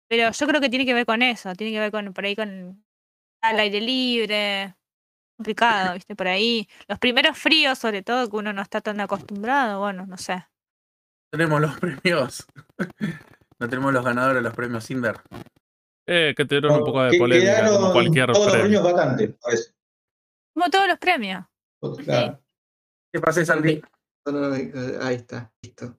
pero 0.09 0.31
yo 0.31 0.47
creo 0.47 0.61
que 0.61 0.69
tiene 0.69 0.85
que 0.85 0.93
ver 0.93 1.05
con 1.05 1.21
eso, 1.21 1.53
tiene 1.55 1.73
que 1.73 1.79
ver 1.79 1.91
con 1.91 2.13
por 2.13 2.25
ahí 2.25 2.35
con 2.35 2.85
al 3.41 3.59
aire 3.59 3.81
libre, 3.81 4.75
complicado, 5.37 5.93
viste, 5.95 6.15
por 6.15 6.27
ahí. 6.27 6.67
Los 6.87 6.99
primeros 6.99 7.37
fríos, 7.37 7.77
sobre 7.77 8.01
todo, 8.01 8.29
que 8.29 8.35
uno 8.37 8.53
no 8.53 8.61
está 8.61 8.81
tan 8.81 8.99
acostumbrado, 8.99 9.79
bueno, 9.79 10.05
no 10.05 10.17
sé. 10.17 10.45
tenemos 11.31 11.61
los 11.61 11.79
premios. 11.79 12.45
no 13.59 13.69
tenemos 13.69 13.93
los 13.93 14.03
ganadores 14.03 14.35
de 14.35 14.41
los 14.41 14.53
premios 14.55 14.85
Cinder. 14.85 15.21
Eh, 16.07 16.33
que 16.37 16.45
tuvieron 16.45 16.73
un 16.73 16.85
poco 16.85 17.03
de 17.03 17.11
Que 17.11 17.17
polémica, 17.17 17.67
como 17.67 17.91
cualquier 17.91 18.31
todos 18.31 18.45
los 18.45 18.53
premio. 18.55 18.81
premios 18.81 18.93
vacantes, 18.93 19.35
parece. 19.41 19.71
Como 20.53 20.69
todos 20.69 20.87
los 20.87 20.97
premios. 20.99 21.45
Claro. 22.03 22.41
¿Qué 23.11 23.19
pasa, 23.19 23.45
Santi? 23.45 23.81
No, 24.25 24.31
no, 24.31 24.49
no, 24.49 24.55
eh, 24.55 24.71
ahí 25.01 25.15
está, 25.15 25.51
listo. 25.61 25.97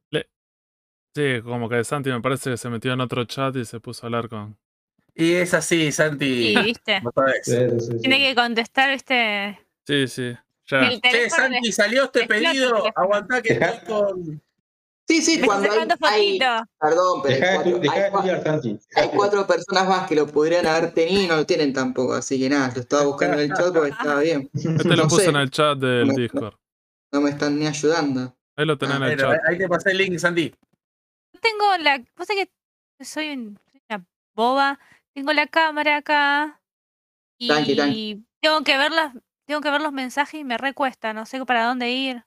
Sí, 1.14 1.40
como 1.42 1.68
que 1.68 1.82
Santi 1.82 2.10
me 2.10 2.20
parece 2.20 2.50
que 2.50 2.56
se 2.56 2.68
metió 2.68 2.92
en 2.92 3.00
otro 3.00 3.24
chat 3.24 3.56
y 3.56 3.64
se 3.64 3.80
puso 3.80 4.04
a 4.04 4.06
hablar 4.08 4.28
con. 4.28 4.58
Y 5.14 5.32
es 5.32 5.54
así, 5.54 5.90
Santi. 5.90 6.54
Sí, 6.54 6.62
viste. 6.62 7.00
vos 7.02 7.12
sabés. 7.14 7.40
Sí, 7.44 7.56
sí, 7.70 7.80
sí. 7.80 7.98
Tiene 8.00 8.18
que 8.18 8.34
contestar, 8.34 8.90
viste. 8.90 9.58
Sí, 9.86 10.08
sí. 10.08 10.36
Ya. 10.66 10.90
Che, 11.00 11.30
Santi, 11.30 11.72
salió 11.72 12.04
este 12.04 12.26
pedido. 12.26 12.84
Aguantá 12.94 13.40
que 13.40 13.52
estoy 13.54 13.86
con. 13.86 14.42
Sí, 15.08 15.22
sí, 15.22 15.40
cuando 15.40 15.70
hay, 15.70 15.88
hay-. 16.02 16.38
Perdón, 16.80 17.20
pero 17.22 17.34
hay 17.34 17.40
Dejá 17.40 17.50
de 17.50 18.10
cuatro, 18.10 18.32
dejá 18.32 18.34
hay 18.34 18.42
Santi. 18.42 18.78
hay 18.96 19.08
cuatro 19.14 19.46
personas 19.46 19.88
más 19.88 20.08
que 20.08 20.16
lo 20.16 20.26
podrían 20.26 20.66
haber 20.66 20.92
tenido 20.92 21.22
y 21.22 21.26
no 21.28 21.36
lo 21.36 21.46
tienen 21.46 21.72
tampoco. 21.72 22.14
Así 22.14 22.38
que 22.40 22.48
nada, 22.48 22.72
lo 22.74 22.80
estaba 22.80 23.04
buscando 23.04 23.38
en 23.38 23.50
el 23.50 23.56
chat 23.56 23.72
porque 23.72 23.90
estaba 23.90 24.20
bien. 24.20 24.50
Este 24.54 24.88
lo 24.96 25.02
No 25.04 25.08
puse 25.08 25.24
sé, 25.24 25.30
en 25.30 25.36
el 25.36 25.50
chat 25.50 25.78
del 25.78 26.08
No. 26.08 26.14
Discord. 26.14 26.54
no 27.12 27.20
me 27.20 27.30
están 27.30 27.56
ni 27.58 27.66
ayudando. 27.66 28.36
Ahí 28.56 28.66
lo 28.66 28.76
tenés 28.78 28.96
en 28.96 29.02
el 29.04 29.16
Pero, 29.16 29.30
chat. 29.32 29.40
ahí 29.48 29.58
te 29.58 29.68
pasé 29.68 29.90
el 29.92 29.98
link, 29.98 30.18
Santi. 30.18 30.52
Tengo 31.40 31.76
la. 31.78 32.02
Pasa 32.14 32.34
que 32.34 32.50
soy, 33.04 33.30
un- 33.30 33.58
soy 33.70 33.80
una 33.90 34.04
boba. 34.34 34.80
Tengo 35.14 35.32
la 35.32 35.46
cámara 35.46 35.98
acá. 35.98 36.60
Y 37.38 37.48
Tranqui, 37.48 37.76
tranqui. 37.76 38.24
tengo 38.40 38.62
que 38.64 38.76
ver 38.76 38.90
las. 38.90 39.14
Tengo 39.46 39.60
que 39.60 39.70
ver 39.70 39.80
los 39.80 39.92
mensajes 39.92 40.40
y 40.40 40.42
me 40.44 40.58
recuesta, 40.58 41.12
no 41.12 41.24
sé 41.26 41.44
para 41.44 41.66
dónde 41.66 41.90
ir. 41.92 42.24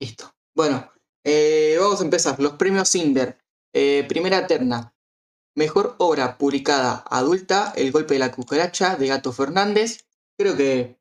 Listo. 0.00 0.32
Bueno, 0.54 0.88
eh, 1.24 1.76
vamos 1.80 2.00
a 2.00 2.04
empezar. 2.04 2.38
Los 2.40 2.52
premios 2.54 2.88
Cinder. 2.90 3.38
Eh, 3.74 4.04
primera 4.08 4.46
terna. 4.46 4.94
Mejor 5.54 5.96
obra 5.98 6.38
publicada 6.38 7.04
adulta, 7.10 7.72
El 7.76 7.90
golpe 7.92 8.14
de 8.14 8.20
la 8.20 8.30
cucaracha 8.30 8.96
de 8.96 9.08
Gato 9.08 9.32
Fernández. 9.32 10.06
Creo 10.38 10.56
que 10.56 10.98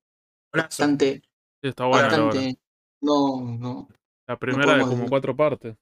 bastante, 0.53 1.21
Sí, 1.61 1.69
está 1.69 1.85
buena. 1.85 2.09
No, 3.01 3.41
no. 3.41 3.87
La 4.27 4.37
primera 4.37 4.73
de 4.73 4.81
como 4.81 4.91
decir. 4.93 5.09
cuatro 5.09 5.35
partes. 5.35 5.75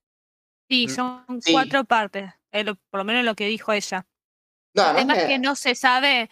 Sí, 0.69 0.87
son 0.89 1.41
Sí. 1.41 1.51
cuatro 1.53 1.83
partes. 1.85 2.31
por 2.89 2.99
lo 2.99 3.03
menos 3.03 3.25
lo 3.25 3.35
que 3.35 3.47
dijo 3.47 3.73
ella. 3.73 4.07
No, 4.73 4.83
además 4.83 5.23
que 5.25 5.39
no 5.39 5.55
se 5.55 5.75
sabe, 5.75 6.29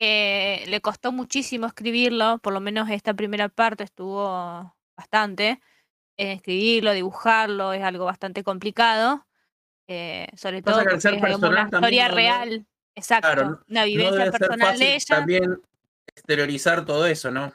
eh, 0.00 0.64
le 0.66 0.80
costó 0.80 1.12
muchísimo 1.12 1.66
escribirlo, 1.66 2.38
por 2.38 2.52
lo 2.52 2.60
menos 2.60 2.90
esta 2.90 3.14
primera 3.14 3.48
parte 3.48 3.84
estuvo 3.84 4.74
bastante. 4.96 5.60
Escribirlo, 6.28 6.92
dibujarlo, 6.92 7.72
es 7.72 7.82
algo 7.82 8.04
bastante 8.04 8.42
complicado. 8.44 9.26
eh, 9.92 10.28
sobre 10.36 10.62
todo 10.62 10.78
porque 10.80 10.94
es 10.96 11.02
digamos, 11.02 11.42
una 11.42 11.62
historia 11.64 12.08
no- 12.08 12.14
real. 12.14 12.66
Exacto, 12.94 13.26
Claro, 13.32 13.60
una 13.68 13.84
vivencia 13.84 14.30
personal 14.30 14.78
de 14.78 14.94
ella. 14.94 15.04
también 15.16 15.60
exteriorizar 16.06 16.84
todo 16.84 17.06
eso, 17.06 17.30
¿no? 17.32 17.52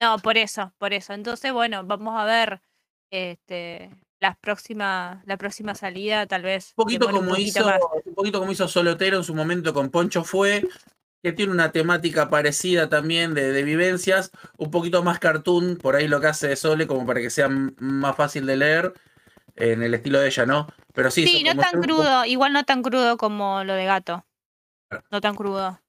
No, 0.00 0.18
por 0.18 0.36
eso, 0.36 0.72
por 0.78 0.92
eso. 0.92 1.12
Entonces, 1.12 1.52
bueno, 1.52 1.84
vamos 1.84 2.18
a 2.20 2.24
ver 2.24 2.60
este, 3.10 3.90
las 4.20 4.36
próximas, 4.38 5.24
la 5.26 5.36
próxima 5.36 5.74
salida, 5.76 6.26
tal 6.26 6.42
vez. 6.42 6.72
Un 6.76 6.84
poquito 6.84 7.06
un 7.06 7.12
como 7.12 7.28
poquito 7.30 7.60
hizo, 7.60 7.64
más. 7.66 7.80
un 8.04 8.14
poquito 8.14 8.40
como 8.40 8.50
hizo 8.52 8.66
Solotero 8.66 9.18
en 9.18 9.24
su 9.24 9.34
momento 9.34 9.72
con 9.72 9.90
Poncho 9.90 10.24
fue, 10.24 10.66
que 11.24 11.32
tiene 11.32 11.52
una 11.52 11.72
temática 11.72 12.30
parecida 12.30 12.88
también 12.88 13.34
de, 13.34 13.52
de 13.52 13.64
vivencias, 13.64 14.30
un 14.58 14.70
poquito 14.70 15.02
más 15.02 15.18
cartoon, 15.18 15.76
por 15.78 15.96
ahí 15.96 16.06
lo 16.06 16.20
que 16.20 16.28
hace 16.28 16.54
Sole, 16.56 16.86
como 16.86 17.06
para 17.06 17.20
que 17.20 17.30
sea 17.30 17.48
más 17.48 18.16
fácil 18.16 18.46
de 18.46 18.58
leer, 18.58 18.92
en 19.56 19.82
el 19.82 19.94
estilo 19.94 20.20
de 20.20 20.28
ella, 20.28 20.46
¿no? 20.46 20.68
Pero 20.92 21.10
sí, 21.10 21.26
Sí, 21.26 21.42
no 21.44 21.56
tan 21.56 21.80
crudo, 21.80 22.24
igual 22.26 22.52
no 22.52 22.64
tan 22.64 22.82
crudo 22.82 23.16
como 23.16 23.64
lo 23.64 23.74
de 23.74 23.86
gato. 23.86 24.24
Claro. 24.88 25.04
No 25.10 25.20
tan 25.20 25.34
crudo. 25.34 25.80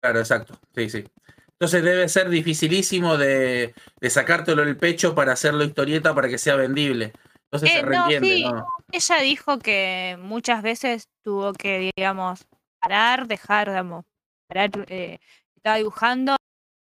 Claro, 0.00 0.18
exacto. 0.20 0.58
Sí, 0.74 0.88
sí. 0.90 1.04
Entonces 1.52 1.84
debe 1.84 2.08
ser 2.08 2.28
dificilísimo 2.28 3.16
de, 3.16 3.74
de 4.00 4.10
sacártelo 4.10 4.64
del 4.64 4.76
pecho 4.76 5.14
para 5.14 5.32
hacerlo 5.32 5.62
historieta 5.64 6.14
para 6.14 6.28
que 6.28 6.38
sea 6.38 6.56
vendible. 6.56 7.12
Entonces 7.50 7.70
Eh, 7.70 7.80
se 7.80 7.82
no, 7.82 7.88
reentiende, 7.88 8.28
sí. 8.28 8.44
¿no? 8.44 8.66
Ella 8.90 9.16
dijo 9.20 9.58
que 9.58 10.18
muchas 10.20 10.62
veces 10.62 11.08
tuvo 11.22 11.52
que, 11.52 11.92
digamos, 11.96 12.46
parar, 12.80 13.28
dejar, 13.28 13.68
digamos, 13.68 14.04
parar, 14.52 14.70
eh, 14.88 15.18
estaba 15.56 15.76
dibujando 15.76 16.36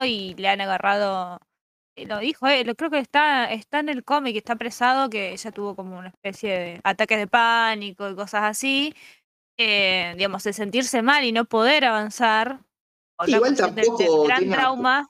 y 0.01 0.33
le 0.35 0.49
han 0.49 0.61
agarrado, 0.61 1.39
eh, 1.95 2.05
lo 2.07 2.19
dijo, 2.19 2.47
eh, 2.47 2.63
lo 2.65 2.75
creo 2.75 2.89
que 2.89 2.99
está, 2.99 3.45
está 3.51 3.79
en 3.79 3.89
el 3.89 4.03
cómic, 4.03 4.35
está 4.35 4.53
apresado, 4.53 5.09
que 5.09 5.31
ella 5.31 5.51
tuvo 5.51 5.75
como 5.75 5.97
una 5.97 6.09
especie 6.09 6.57
de 6.57 6.81
ataques 6.83 7.17
de 7.17 7.27
pánico 7.27 8.09
y 8.09 8.15
cosas 8.15 8.43
así, 8.43 8.93
eh, 9.57 10.13
digamos, 10.17 10.43
de 10.43 10.53
sentirse 10.53 11.01
mal 11.01 11.23
y 11.23 11.31
no 11.31 11.45
poder 11.45 11.85
avanzar. 11.85 12.59
una 13.19 13.29
Igual 13.29 13.55
tampoco 13.55 14.23
gran 14.25 14.39
tiene- 14.39 14.55
trauma. 14.55 15.09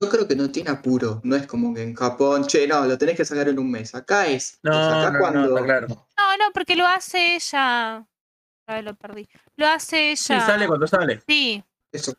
Yo 0.00 0.08
creo 0.08 0.26
que 0.26 0.34
no 0.34 0.50
tiene 0.50 0.70
apuro. 0.70 1.20
No 1.22 1.36
es 1.36 1.46
como 1.46 1.72
que 1.74 1.82
en 1.82 1.94
Japón, 1.94 2.44
che, 2.46 2.66
no, 2.66 2.84
lo 2.86 2.98
tenés 2.98 3.16
que 3.16 3.24
sacar 3.24 3.48
en 3.48 3.58
un 3.60 3.70
mes. 3.70 3.94
Acá 3.94 4.26
es. 4.26 4.58
No, 4.62 4.72
acá 4.76 5.06
no, 5.06 5.12
no, 5.12 5.18
cuando. 5.20 5.44
está 5.56 5.64
claro. 5.64 5.86
No, 5.88 6.36
no, 6.38 6.52
porque 6.52 6.74
lo 6.74 6.86
hace 6.86 7.36
ella. 7.36 8.04
Lo 8.82 8.94
perdí. 8.94 9.28
Lo 9.56 9.68
hace 9.68 10.16
Sí, 10.16 10.32
ella. 10.32 10.46
sale 10.46 10.66
cuando 10.66 10.86
sale. 10.88 11.20
Sí, 11.28 11.62
Eso. 11.92 12.14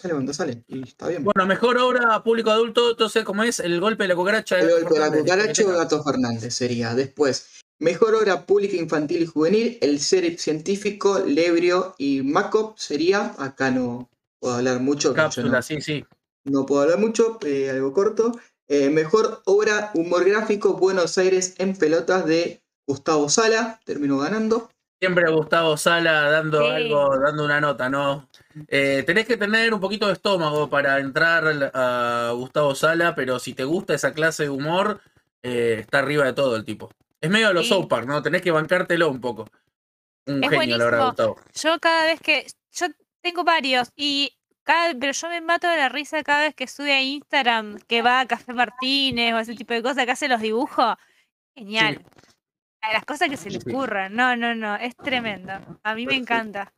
Sale 0.00 0.14
cuando 0.14 0.32
sale. 0.32 0.64
Y 0.66 0.82
está 0.82 1.08
bien. 1.08 1.24
Bueno, 1.24 1.46
mejor 1.46 1.76
obra 1.76 2.22
público 2.22 2.50
adulto, 2.50 2.92
entonces, 2.92 3.22
¿cómo 3.22 3.42
es? 3.42 3.60
El 3.60 3.80
golpe 3.80 4.04
de 4.04 4.08
la 4.08 4.16
cucaracha. 4.16 4.58
El 4.58 4.70
golpe 4.70 4.94
de 4.94 5.00
la 5.00 5.12
cucaracha 5.12 5.62
o. 5.66 5.68
Gato 5.68 6.02
Fernández 6.02 6.54
sería. 6.54 6.94
Después, 6.94 7.60
mejor 7.78 8.14
obra 8.14 8.46
pública 8.46 8.76
infantil 8.76 9.22
y 9.22 9.26
juvenil, 9.26 9.78
El 9.82 10.00
ser 10.00 10.38
científico, 10.38 11.18
Lebrio 11.18 11.94
y 11.98 12.22
Macop 12.22 12.78
sería. 12.78 13.34
Acá 13.38 13.70
no 13.70 14.08
puedo 14.38 14.54
hablar 14.54 14.80
mucho. 14.80 15.12
Cápsula, 15.12 15.50
no, 15.50 15.62
sí, 15.62 15.82
sí. 15.82 16.04
no 16.44 16.64
puedo 16.64 16.82
hablar 16.82 16.98
mucho, 16.98 17.38
eh, 17.44 17.68
algo 17.68 17.92
corto. 17.92 18.32
Eh, 18.68 18.88
mejor 18.88 19.42
obra 19.44 19.90
humor 19.94 20.24
gráfico, 20.24 20.74
Buenos 20.74 21.18
Aires 21.18 21.56
en 21.58 21.76
pelotas 21.76 22.24
de 22.24 22.62
Gustavo 22.86 23.28
Sala. 23.28 23.80
Terminó 23.84 24.18
ganando. 24.18 24.70
Siempre 25.00 25.30
Gustavo 25.30 25.76
Sala 25.78 26.30
dando 26.30 26.62
Sí. 26.62 26.70
algo, 26.70 27.18
dando 27.18 27.44
una 27.44 27.60
nota, 27.60 27.88
¿no? 27.88 28.28
Eh, 28.68 29.02
tenés 29.06 29.26
que 29.26 29.36
tener 29.38 29.72
un 29.72 29.80
poquito 29.80 30.06
de 30.08 30.12
estómago 30.12 30.68
para 30.68 30.98
entrar 31.00 31.70
a 31.74 32.32
Gustavo 32.34 32.74
Sala, 32.74 33.14
pero 33.14 33.38
si 33.38 33.54
te 33.54 33.64
gusta 33.64 33.94
esa 33.94 34.12
clase 34.12 34.42
de 34.44 34.50
humor, 34.50 35.00
eh, 35.42 35.78
está 35.80 36.00
arriba 36.00 36.24
de 36.26 36.34
todo 36.34 36.54
el 36.56 36.64
tipo. 36.66 36.90
Es 37.20 37.30
medio 37.30 37.48
de 37.48 37.54
los 37.54 37.64
Sí. 37.64 37.70
South 37.70 37.88
Park, 37.88 38.06
¿no? 38.06 38.22
Tenés 38.22 38.42
que 38.42 38.50
bancártelo 38.50 39.08
un 39.10 39.20
poco. 39.20 39.48
Un 40.26 40.44
Es 40.44 40.50
genio, 40.50 40.76
la 40.76 40.84
verdad, 40.84 40.98
buenísimo. 41.14 41.28
Gustavo. 41.34 41.36
yo 41.74 41.80
cada 41.80 42.04
vez 42.04 42.20
que. 42.20 42.46
Yo 42.72 42.86
tengo 43.22 43.42
varios 43.44 43.90
y. 43.96 44.36
Cada, 44.62 44.92
pero 45.00 45.12
yo 45.12 45.28
me 45.30 45.40
mato 45.40 45.66
de 45.66 45.78
la 45.78 45.88
risa 45.88 46.22
cada 46.22 46.42
vez 46.42 46.54
que 46.54 46.66
sube 46.66 46.92
a 46.92 47.02
Instagram, 47.02 47.78
que 47.88 48.02
va 48.02 48.20
a 48.20 48.26
Café 48.26 48.52
Martínez 48.52 49.32
o 49.34 49.38
ese 49.38 49.54
tipo 49.54 49.72
de 49.72 49.82
cosas, 49.82 50.04
que 50.04 50.10
hace 50.12 50.28
los 50.28 50.40
dibujos. 50.42 50.94
Genial. 51.56 52.04
Las 52.92 53.04
cosas 53.04 53.28
que 53.28 53.36
se 53.36 53.50
le 53.50 53.58
ocurran. 53.58 54.14
No, 54.14 54.34
no, 54.36 54.54
no. 54.54 54.76
Es 54.76 54.96
tremendo. 54.96 55.52
A 55.82 55.94
mí 55.94 56.06
me 56.06 56.16
encanta. 56.16 56.72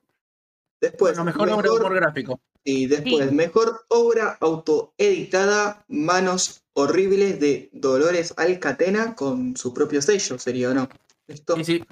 Después, 0.81 1.17
Bueno, 1.17 1.25
mejor 1.25 1.49
obra 1.51 1.63
de 1.63 1.71
humor 1.71 1.95
gráfico. 1.95 2.41
Y 2.65 2.87
después, 2.87 3.29
Sí. 3.29 3.35
mejor 3.35 3.85
obra 3.89 4.37
autoeditada, 4.41 5.85
Manos 5.89 6.63
Horribles 6.75 7.39
de 7.41 7.69
Dolores 7.73 8.35
Alcatena 8.37 9.15
con 9.15 9.57
su 9.57 9.73
propio 9.75 10.01
sello, 10.03 10.39
sería 10.39 10.71
o 10.71 10.75
no. 10.75 10.89
¿Listo? 11.29 11.57
Sí, 11.57 11.65
sí. 11.65 11.85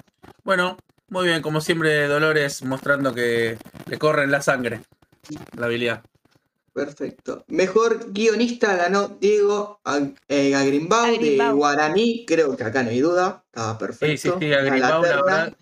Bueno, 0.42 0.76
muy 1.08 1.26
bien, 1.26 1.42
como 1.42 1.60
siempre, 1.60 2.06
Dolores 2.06 2.62
mostrando 2.64 3.14
que 3.14 3.58
le 3.86 3.98
corre 3.98 4.24
en 4.24 4.30
la 4.30 4.42
sangre 4.42 4.80
la 5.56 5.66
habilidad. 5.66 6.02
Perfecto. 6.72 7.44
Mejor 7.48 8.12
guionista 8.12 8.76
ganó 8.76 9.09
Diego 9.20 9.80
Ag- 9.85 10.16
eh, 10.28 10.54
Agrimbau 10.54 11.06
de. 11.18 11.50
Guaraní, 11.52 12.24
creo 12.26 12.56
que 12.56 12.64
acá 12.64 12.83
no 12.83 12.90
hay 12.90 13.00
duda, 13.00 13.44
estaba 13.46 13.72
Sí, 13.74 13.78
perfecto. 13.78 14.35
sí, 14.35 14.38
sí, 14.40 14.48
la 14.50 14.59
Agrimbau, 14.59 15.02
la 15.02 15.09
terna. 15.09 15.24
verdad. 15.24 15.56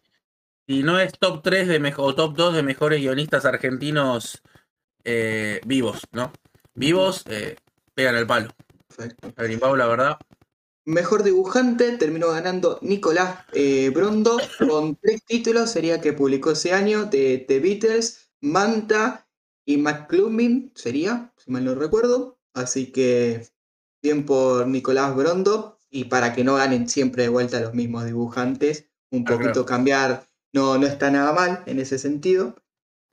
Y 0.67 0.83
no 0.83 1.01
es 1.01 1.13
top 1.19 1.43
3 1.43 1.67
de 1.67 1.81
mejor, 1.81 2.11
o 2.11 2.15
top 2.15 2.37
2 2.37 2.55
de 2.55 2.63
mejores 2.63 3.01
guionistas 3.01 3.47
argentinos 3.47 4.43
eh, 5.05 5.61
vivos, 5.67 6.03
¿no? 6.13 6.33
Vivos, 6.75 7.25
eh, 7.31 7.57
pegan 7.95 8.17
el 8.17 8.27
palo. 8.27 8.51
Perfecto. 8.89 9.33
Agrimbau, 9.37 9.77
la 9.77 9.87
verdad. 9.87 10.19
Mejor 10.85 11.23
dibujante 11.23 11.97
terminó 11.99 12.29
ganando 12.31 12.79
Nicolás 12.83 13.45
eh, 13.53 13.91
Brondo 13.95 14.39
con 14.69 14.97
tres 14.97 15.23
títulos, 15.25 15.71
sería 15.71 16.01
que 16.01 16.13
publicó 16.13 16.51
ese 16.53 16.73
año, 16.73 17.05
de 17.07 17.45
The 17.47 17.61
Beatles, 17.61 18.31
Manta 18.41 19.28
y 19.69 19.77
McClumbin, 19.77 20.73
sería, 20.75 21.31
si 21.37 21.51
mal 21.51 21.63
no 21.63 21.75
recuerdo. 21.75 22.39
Así 22.55 22.87
que 22.91 23.47
bien 24.03 24.25
por 24.25 24.67
Nicolás 24.67 25.15
Brondo 25.15 25.79
y 25.91 26.05
para 26.05 26.33
que 26.35 26.43
no 26.43 26.55
ganen 26.55 26.89
siempre 26.89 27.25
de 27.25 27.29
vuelta 27.29 27.61
los 27.61 27.75
mismos 27.75 28.07
dibujantes, 28.07 28.89
un 29.11 29.25
Claro, 29.25 29.37
poquito 29.43 29.53
claro. 29.67 29.67
cambiar 29.67 30.27
no, 30.55 30.79
no 30.79 30.87
está 30.87 31.11
nada 31.11 31.35
mal 31.35 31.65
en 31.67 31.81
ese 31.81 31.99
sentido. 31.99 32.57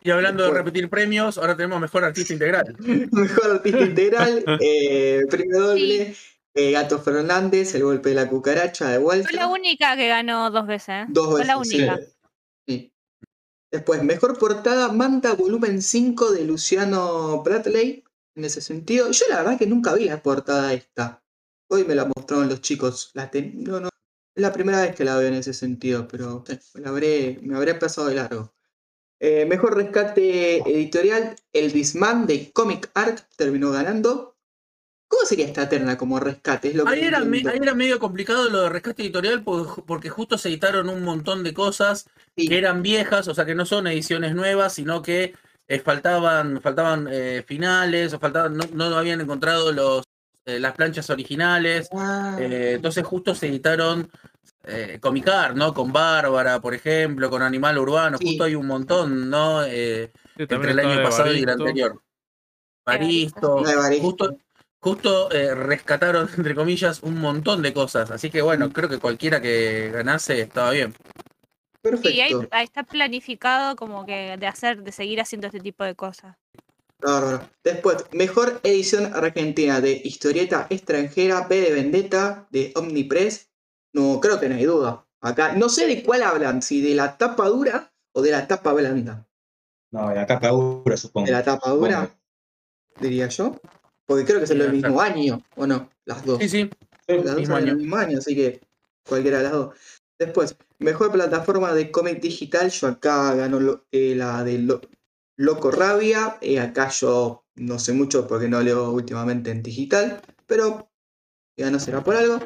Y 0.01 0.11
hablando 0.11 0.45
de 0.45 0.51
repetir 0.51 0.89
premios, 0.89 1.37
ahora 1.37 1.57
tenemos 1.57 1.81
mejor 1.81 2.05
artista 2.05 2.31
integral. 2.31 2.73
Mejor 3.11 3.51
artista 3.51 3.81
integral, 3.81 4.45
eh, 4.61 5.23
premio 5.29 5.59
doble, 5.59 6.15
eh, 6.53 6.71
Gato 6.71 6.99
Fernández, 6.99 7.75
el 7.75 7.83
golpe 7.83 8.09
de 8.09 8.15
la 8.15 8.29
cucaracha 8.29 8.89
de 8.91 8.97
vuelta. 8.99 9.27
Fue 9.27 9.37
la 9.37 9.47
única 9.47 9.97
que 9.97 10.07
ganó 10.07 10.49
dos 10.51 10.65
veces. 10.67 10.89
¿eh? 10.89 11.05
Dos 11.09 11.25
Fue 11.31 11.39
veces. 11.41 11.47
la 11.47 11.63
sí. 11.65 11.75
única. 11.77 11.99
Sí. 12.65 12.93
Después, 13.71 14.03
mejor 14.03 14.37
portada, 14.37 14.91
Manta 14.91 15.33
volumen 15.33 15.81
5 15.81 16.31
de 16.31 16.45
Luciano 16.45 17.41
Bradley. 17.43 18.03
En 18.35 18.45
ese 18.45 18.61
sentido, 18.61 19.11
yo 19.11 19.25
la 19.29 19.37
verdad 19.37 19.57
que 19.57 19.67
nunca 19.67 19.93
vi 19.93 20.05
la 20.05 20.21
portada 20.21 20.73
esta. 20.73 21.23
Hoy 21.69 21.83
me 21.85 21.95
la 21.95 22.05
mostraron 22.05 22.49
los 22.49 22.61
chicos. 22.61 23.11
La 23.13 23.29
ten- 23.31 23.63
no, 23.63 23.79
no, 23.79 23.89
Es 24.35 24.41
la 24.41 24.51
primera 24.53 24.81
vez 24.81 24.95
que 24.95 25.05
la 25.05 25.15
veo 25.17 25.27
en 25.29 25.35
ese 25.35 25.53
sentido, 25.53 26.07
pero 26.07 26.43
eh, 26.49 26.59
la 26.75 26.89
habré, 26.89 27.39
me 27.41 27.55
habré 27.55 27.75
pasado 27.75 28.07
de 28.07 28.15
largo. 28.15 28.53
Eh, 29.19 29.45
mejor 29.45 29.75
rescate 29.75 30.57
editorial, 30.59 31.35
El 31.53 31.71
Bisman 31.71 32.27
de 32.27 32.51
Comic 32.51 32.91
Arc 32.93 33.27
terminó 33.37 33.71
ganando. 33.71 34.34
¿Cómo 35.25 35.29
sería 35.29 35.47
esta 35.47 35.67
terna 35.67 35.97
como 35.97 36.19
rescate? 36.19 36.67
Es 36.69 36.75
lo 36.75 36.85
que 36.85 36.91
Ahí 36.93 37.01
no 37.01 37.07
era, 37.07 37.19
me- 37.21 37.37
ahí 37.49 37.57
era 37.59 37.73
medio 37.73 37.97
complicado 37.99 38.47
lo 38.47 38.61
de 38.61 38.69
rescate 38.69 39.01
editorial 39.01 39.41
por- 39.43 39.83
porque 39.83 40.09
justo 40.09 40.37
se 40.37 40.49
editaron 40.49 40.87
un 40.87 41.03
montón 41.03 41.43
de 41.43 41.51
cosas 41.51 42.05
Sí. 42.37 42.47
que 42.47 42.57
eran 42.59 42.83
viejas, 42.83 43.27
o 43.27 43.33
sea 43.33 43.43
que 43.43 43.55
no 43.55 43.65
son 43.65 43.87
ediciones 43.87 44.35
nuevas, 44.35 44.73
sino 44.73 45.01
que 45.01 45.33
eh, 45.67 45.79
faltaban, 45.79 46.61
faltaban 46.61 47.07
eh, 47.11 47.43
finales, 47.47 48.13
o 48.13 48.19
faltaban, 48.19 48.55
no, 48.55 48.65
no 48.71 48.95
habían 48.95 49.19
encontrado 49.19 49.71
los, 49.71 50.03
eh, 50.45 50.59
las 50.59 50.73
planchas 50.73 51.09
originales. 51.09 51.89
Ah, 51.91 52.37
eh, 52.39 52.73
entonces 52.75 53.03
justo 53.03 53.33
se 53.33 53.47
editaron 53.47 54.07
eh, 54.67 54.99
Comicar, 55.01 55.55
¿no? 55.55 55.73
Con 55.73 55.91
Bárbara, 55.91 56.59
por 56.61 56.75
ejemplo, 56.75 57.31
con 57.31 57.41
Animal 57.41 57.79
Urbano, 57.79 58.17
Sí. 58.19 58.27
justo 58.27 58.43
hay 58.43 58.53
un 58.53 58.67
montón, 58.67 59.27
¿no? 59.29 59.63
Eh, 59.63 60.11
Sí, 60.37 60.43
entre 60.47 60.71
el 60.71 60.79
año 60.79 61.01
pasado 61.03 61.33
y 61.33 61.39
el 61.41 61.49
anterior. 61.49 61.99
Baristo. 62.85 63.63
justo, 64.01 64.37
justo 64.79 65.31
eh, 65.31 65.55
rescataron, 65.55 66.29
entre 66.37 66.55
comillas, 66.55 67.01
un 67.03 67.19
montón 67.19 67.61
de 67.61 67.73
cosas. 67.73 68.11
Así 68.11 68.29
que 68.29 68.41
bueno, 68.41 68.71
creo 68.71 68.89
que 68.89 68.99
cualquiera 68.99 69.41
que 69.41 69.91
ganase 69.91 70.41
estaba 70.41 70.71
bien. 70.71 70.93
perfecto. 71.81 72.09
Y 72.09 72.21
ahí, 72.21 72.33
ahí 72.51 72.65
está 72.65 72.83
planificado 72.83 73.75
como 73.75 74.05
que 74.05 74.37
de 74.37 74.47
hacer, 74.47 74.83
de 74.83 74.91
seguir 74.91 75.21
haciendo 75.21 75.47
este 75.47 75.59
tipo 75.59 75.83
de 75.83 75.95
cosas. 75.95 76.35
Bárbaro. 76.99 77.47
Después, 77.63 78.05
mejor 78.11 78.59
edición 78.63 79.13
argentina 79.13 79.81
de 79.81 80.01
historieta 80.03 80.67
extranjera, 80.69 81.47
P 81.47 81.61
de 81.61 81.71
Vendetta, 81.71 82.47
de 82.51 82.71
Omnipress. 82.75 83.49
No, 83.93 84.19
creo 84.19 84.39
que 84.39 84.49
no 84.49 84.55
hay 84.55 84.65
duda. 84.65 85.05
Acá, 85.21 85.53
no 85.53 85.69
sé 85.69 85.87
de 85.87 86.03
cuál 86.03 86.23
hablan, 86.23 86.61
si 86.61 86.81
de 86.81 86.95
la 86.95 87.17
tapa 87.17 87.47
dura 87.47 87.91
o 88.13 88.21
de 88.21 88.31
la 88.31 88.47
tapa 88.47 88.73
blanda. 88.73 89.27
No, 89.91 90.13
la 90.13 90.25
capa 90.25 90.49
dura, 90.49 90.97
supongo. 90.97 91.25
De 91.25 91.31
la 91.31 91.43
tapa 91.43 91.69
dura, 91.71 92.09
diría 92.99 93.27
yo. 93.27 93.59
Porque 94.05 94.25
creo 94.25 94.39
que 94.39 94.47
son 94.47 94.57
Sí, 94.57 94.63
debe 94.63 94.73
mismo 94.73 95.01
año, 95.01 95.41
¿o 95.55 95.65
no? 95.67 95.89
Las 96.05 96.25
dos. 96.25 96.39
Sí, 96.39 96.49
sí. 96.49 96.69
Las 97.07 97.35
dos 97.35 97.47
son 97.47 97.65
del 97.65 97.77
mismo 97.77 97.95
año, 97.97 98.17
así 98.17 98.35
que 98.35 98.61
cualquiera 99.07 99.37
de 99.37 99.43
las 99.43 99.53
dos. 99.53 99.75
Después, 100.17 100.55
mejor 100.79 101.11
plataforma 101.11 101.73
de 101.73 101.91
cómic 101.91 102.21
digital. 102.21 102.69
Yo 102.69 102.87
acá 102.87 103.33
gano 103.35 103.59
lo- 103.59 103.85
eh, 103.91 104.15
la 104.15 104.43
de 104.43 104.59
Lo- 104.59 104.81
Loco 105.37 105.71
Rabia. 105.71 106.37
eh, 106.41 106.59
acá 106.59 106.89
yo 106.89 107.43
no 107.55 107.79
sé 107.79 107.93
mucho 107.93 108.27
porque 108.27 108.47
no 108.47 108.61
leo 108.61 108.91
últimamente 108.91 109.51
en 109.51 109.61
digital, 109.63 110.21
pero 110.45 110.89
ya 111.57 111.69
no 111.71 111.79
será 111.79 112.03
por 112.03 112.15
algo. 112.15 112.39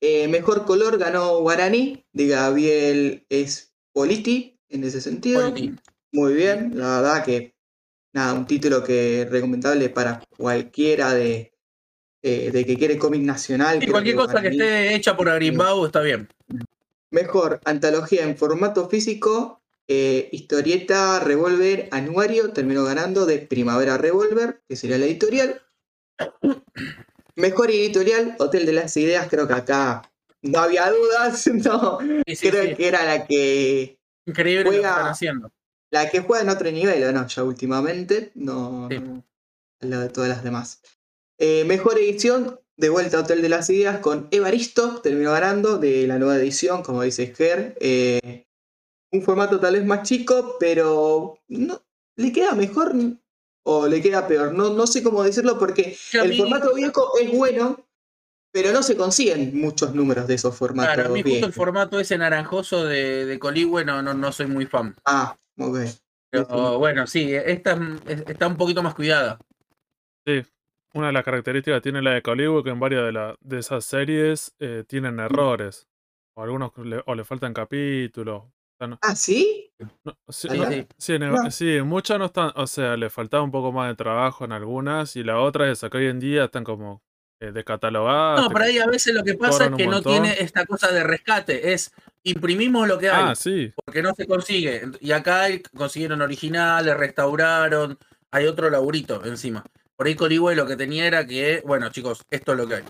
Eh, 0.00 0.28
mejor 0.28 0.64
color 0.64 0.98
ganó 0.98 1.40
Guaraní 1.40 2.04
de 2.12 2.26
Gabriel 2.28 3.26
Espoliti 3.28 4.58
en 4.68 4.84
ese 4.84 5.00
sentido. 5.00 5.40
Politi. 5.40 5.74
Muy 6.12 6.34
bien, 6.34 6.76
la 6.78 7.00
verdad 7.00 7.24
que 7.24 7.54
nada, 8.12 8.34
un 8.34 8.46
título 8.46 8.82
que 8.84 9.26
recomendable 9.30 9.88
para 9.88 10.22
cualquiera 10.36 11.12
de, 11.14 11.52
eh, 12.22 12.50
de 12.52 12.64
que 12.66 12.76
quiere 12.76 12.98
cómic 12.98 13.22
nacional. 13.22 13.74
Sí, 13.74 13.80
creo 13.80 13.92
cualquier 13.92 14.16
cosa 14.16 14.40
que 14.42 14.48
esté 14.48 14.94
hecha 14.94 15.16
por 15.16 15.28
Agrimbau 15.28 15.86
está 15.86 16.00
bien. 16.00 16.28
Mejor 17.10 17.60
antología 17.64 18.22
en 18.24 18.36
formato 18.36 18.88
físico, 18.88 19.60
eh, 19.88 20.28
historieta 20.32 21.20
Revolver 21.20 21.88
Anuario, 21.90 22.52
terminó 22.52 22.84
ganando 22.84 23.26
de 23.26 23.38
Primavera 23.38 23.98
Revolver, 23.98 24.62
que 24.68 24.76
sería 24.76 24.96
la 24.98 25.04
editorial. 25.06 25.60
Mejor 27.34 27.70
editorial, 27.70 28.36
Hotel 28.38 28.66
de 28.66 28.72
las 28.72 28.96
Ideas, 28.96 29.26
creo 29.28 29.46
que 29.48 29.54
acá 29.54 30.02
no 30.42 30.58
había 30.58 30.90
dudas, 30.90 31.46
no, 31.54 31.98
Sí, 32.26 32.36
sí, 32.36 32.48
creo 32.50 32.76
que 32.76 32.88
era 32.88 33.04
la 33.04 33.26
que 33.26 33.98
Increíble 34.26 34.64
lo 34.64 34.70
que 34.70 34.76
juega- 34.78 34.90
están 34.90 35.06
haciendo. 35.08 35.52
La 35.92 36.10
que 36.10 36.20
juega 36.20 36.42
en 36.42 36.48
otro 36.50 36.70
nivel, 36.72 37.04
¿o 37.04 37.12
no? 37.12 37.26
Ya 37.28 37.44
últimamente, 37.44 38.32
no, 38.34 38.88
Sí. 38.90 38.98
no 38.98 39.24
al 39.80 39.90
lado 39.90 40.02
de 40.02 40.08
todas 40.08 40.28
las 40.28 40.42
demás. 40.44 40.80
Eh, 41.38 41.64
mejor 41.64 41.98
edición, 41.98 42.58
de 42.76 42.88
vuelta 42.88 43.18
a 43.18 43.20
Hotel 43.20 43.42
de 43.42 43.48
las 43.48 43.68
Ideas 43.68 43.98
con 43.98 44.28
Evaristo, 44.30 45.00
terminó 45.02 45.32
ganando 45.32 45.78
de 45.78 46.06
la 46.06 46.18
nueva 46.18 46.36
edición, 46.36 46.82
como 46.82 47.02
dice 47.02 47.34
Ger. 47.36 47.76
Eh, 47.80 48.46
un 49.12 49.22
formato 49.22 49.60
tal 49.60 49.74
vez 49.74 49.84
más 49.84 50.02
chico, 50.08 50.56
pero 50.58 51.38
no, 51.48 51.82
le 52.16 52.32
queda 52.32 52.52
mejor 52.54 52.92
o 53.64 53.86
le 53.88 54.00
queda 54.00 54.26
peor. 54.26 54.52
No, 54.54 54.70
no 54.72 54.86
sé 54.86 55.02
cómo 55.02 55.22
decirlo 55.22 55.58
porque 55.58 55.96
el 56.14 56.28
mí- 56.30 56.38
formato 56.38 56.72
viejo 56.74 57.12
es 57.20 57.30
bueno, 57.36 57.84
pero 58.52 58.72
no 58.72 58.82
se 58.82 58.96
consiguen 58.96 59.58
muchos 59.60 59.94
números 59.94 60.26
de 60.28 60.34
esos 60.34 60.56
formatos 60.56 60.94
Claro, 60.94 61.10
a 61.10 61.12
mí 61.12 61.22
justo 61.22 61.46
el 61.46 61.52
formato 61.52 61.98
ese 62.00 62.16
naranjoso 62.18 62.84
de, 62.84 63.26
de 63.26 63.38
Coligüe 63.38 63.84
no, 63.84 64.00
no, 64.00 64.14
no 64.14 64.30
soy 64.32 64.46
muy 64.46 64.66
fan. 64.66 64.94
Ah, 65.04 65.36
ok. 65.58 65.78
Pero 66.30 66.78
bueno, 66.78 67.06
sí, 67.06 67.32
esta 67.34 67.78
es- 68.06 68.24
está 68.26 68.46
un 68.46 68.56
poquito 68.56 68.82
más 68.82 68.94
cuidada. 68.94 69.38
Sí. 70.26 70.42
Una 70.94 71.08
de 71.08 71.12
las 71.12 71.24
características 71.24 71.82
tiene 71.82 72.00
la 72.02 72.12
de 72.12 72.22
Colibri 72.22 72.62
que 72.62 72.70
en 72.70 72.80
varias 72.80 73.04
de, 73.04 73.12
la- 73.12 73.36
de 73.40 73.58
esas 73.58 73.84
series 73.84 74.54
eh, 74.58 74.84
tienen 74.86 75.18
errores. 75.20 75.86
O 76.34 76.42
algunos 76.42 76.72
le, 76.78 77.02
o 77.06 77.14
le 77.14 77.24
faltan 77.24 77.52
capítulos. 77.52 78.44
O 78.44 78.52
sea, 78.78 78.86
no- 78.88 78.98
Ah, 79.02 79.14
¿sí? 79.14 79.70
no- 80.04 80.16
sí, 80.28 80.48
no- 80.48 80.70
en- 80.70 81.32
No. 81.44 81.50
sí, 81.50 81.80
muchas 81.82 82.18
no 82.18 82.26
están. 82.26 82.52
O 82.56 82.66
sea, 82.66 82.96
le 82.96 83.10
faltaba 83.10 83.42
un 83.42 83.50
poco 83.50 83.72
más 83.72 83.88
de 83.88 83.96
trabajo 83.96 84.44
en 84.46 84.52
algunas. 84.52 85.16
Y 85.16 85.24
la 85.24 85.38
otra 85.40 85.70
es 85.70 85.80
que 85.80 85.96
hoy 85.98 86.06
en 86.06 86.20
día 86.20 86.44
están 86.44 86.64
como 86.64 87.02
eh, 87.42 87.52
descatalogadas. 87.52 88.40
No, 88.40 88.48
pero 88.50 88.64
ahí 88.66 88.78
a 88.78 88.86
veces 88.86 89.14
lo 89.14 89.22
que 89.24 89.34
pasa 89.34 89.66
es 89.66 89.70
que 89.76 89.86
no 89.86 90.00
tiene 90.00 90.36
esta 90.38 90.64
cosa 90.64 90.92
de 90.92 91.02
rescate, 91.02 91.72
es 91.72 91.90
imprimimos 92.22 92.86
lo 92.86 92.98
que 92.98 93.10
hay, 93.10 93.24
Ah, 93.30 93.34
sí. 93.34 93.72
porque 93.84 94.00
no 94.02 94.14
se 94.14 94.26
consigue. 94.26 94.82
Y 95.00 95.10
acá 95.12 95.46
consiguieron 95.76 96.22
originales, 96.22 96.96
restauraron, 96.96 97.98
hay 98.30 98.46
otro 98.46 98.70
laburito 98.70 99.24
encima. 99.24 99.64
Por 99.96 100.06
ahí 100.06 100.14
Coligüe 100.14 100.54
lo 100.54 100.66
que 100.66 100.76
tenía 100.76 101.06
era 101.06 101.26
que, 101.26 101.62
bueno 101.66 101.88
chicos, 101.90 102.22
esto 102.30 102.52
es 102.52 102.58
lo 102.58 102.66
que 102.68 102.76
hay. 102.76 102.84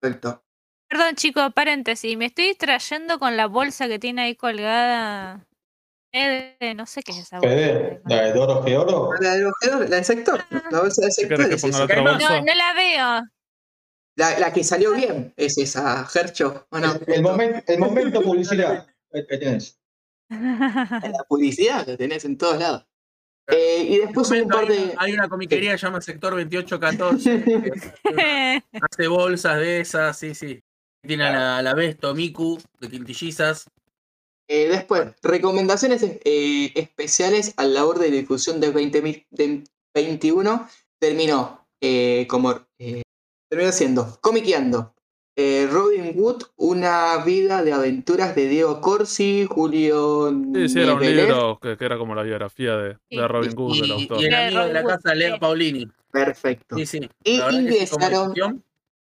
Perfecto. 0.00 0.42
Perdón, 0.88 1.14
chicos, 1.14 1.52
paréntesis. 1.54 2.16
Me 2.16 2.26
estoy 2.26 2.46
distrayendo 2.48 3.18
con 3.20 3.36
la 3.36 3.46
bolsa 3.46 3.86
que 3.86 4.00
tiene 4.00 4.22
ahí 4.22 4.34
colgada. 4.34 5.46
Eh, 6.12 6.56
de- 6.58 6.74
no 6.74 6.86
sé 6.86 7.02
qué 7.04 7.12
es 7.12 7.18
esa 7.18 7.38
bolsa. 7.38 7.54
Fede, 7.54 8.00
la 8.06 8.22
de 8.22 8.32
Doro 8.32 8.62
Georo. 8.64 9.10
La 9.20 9.34
del 9.34 9.46
ojeador, 9.46 9.88
la 9.88 9.96
del 9.96 10.04
sector. 10.04 10.42
La 10.72 10.80
bolsa 10.80 11.02
del 11.02 11.12
sector 11.12 11.36
¿Querés 11.36 11.48
que 11.48 11.54
es 11.54 11.60
ponga 11.62 11.70
esa. 11.76 11.78
la 11.78 11.84
otra 11.84 11.96
Además- 11.96 12.12
bolsa? 12.14 12.40
No, 12.40 12.44
no 12.46 12.54
la 12.54 12.72
veo. 12.74 13.22
La, 14.20 14.38
la 14.38 14.52
que 14.52 14.62
salió 14.62 14.92
bien 14.92 15.32
es 15.38 15.56
esa, 15.56 16.04
Gercho. 16.04 16.66
Bueno, 16.70 16.92
El, 17.06 17.14
el 17.14 17.22
momen- 17.22 17.64
el 17.66 17.78
momento 17.86 18.20
publicidad. 18.20 18.86
Ahí 19.12 19.26
tenés. 19.26 19.80
la 20.28 21.24
publicidad 21.26 21.86
la 21.86 21.96
tenés 21.96 22.26
en 22.26 22.36
todos 22.36 22.58
lados. 22.58 22.86
Eh, 23.48 23.82
y 23.88 23.98
después 23.98 24.30
un 24.30 24.46
par 24.46 24.64
hay, 24.64 24.68
de. 24.68 24.84
una, 24.84 24.94
hay 24.98 25.12
una 25.14 25.28
comiquería 25.28 25.72
que 25.72 25.78
se 25.78 25.86
llama 25.86 26.02
Sector 26.02 26.34
2814, 26.34 27.42
que 27.44 28.62
hace 28.82 29.08
bolsas 29.08 29.56
de 29.58 29.80
esas, 29.80 30.18
sí, 30.18 30.34
sí. 30.34 30.62
Tiene 31.04 31.24
a 31.24 31.32
la, 31.32 31.56
a 31.58 31.62
la 31.62 31.72
Besto, 31.74 32.14
Miku, 32.14 32.60
de 32.78 32.88
quintillizas. 32.90 33.70
Eh, 34.48 34.68
después, 34.68 35.14
recomendaciones 35.22 36.02
eh, 36.02 36.72
especiales 36.74 37.54
al 37.56 37.72
labor 37.72 37.98
de 37.98 38.10
difusión 38.10 38.60
del 38.60 38.72
2021. 38.74 40.68
Terminó 41.00 41.66
eh, 41.80 42.26
como. 42.28 42.68
Terminó 43.50 43.72
siendo 43.72 44.18
Comiqueando. 44.22 44.94
eh, 45.36 45.68
Robin 45.70 46.12
Wood, 46.16 46.42
una 46.56 47.16
vida 47.24 47.62
de 47.62 47.72
aventuras 47.72 48.34
de 48.34 48.46
Diego 48.48 48.80
Corsi, 48.80 49.46
Julio. 49.48 50.30
Sí, 50.54 50.68
sí, 50.68 50.80
era 50.80 50.94
un 50.94 51.00
libro 51.00 51.58
que, 51.62 51.76
que 51.76 51.84
era 51.84 51.96
como 51.98 52.14
la 52.14 52.22
biografía 52.22 52.76
de, 52.76 52.96
Robin 53.26 53.54
Hood, 53.56 53.80
del 53.80 53.86
Y, 53.86 53.92
autor. 53.92 54.20
y 54.20 54.24
el 54.24 54.30
De 54.30 54.36
amigo 54.36 54.64
de 54.66 54.72
la 54.74 54.84
casa, 54.84 55.14
Leo. 55.14 55.38
Paulini. 55.38 55.86
Perfecto. 56.10 56.76
Sí, 56.76 56.84
sí. 56.86 57.08
Y 57.24 57.38
ingresaron- 57.40 58.62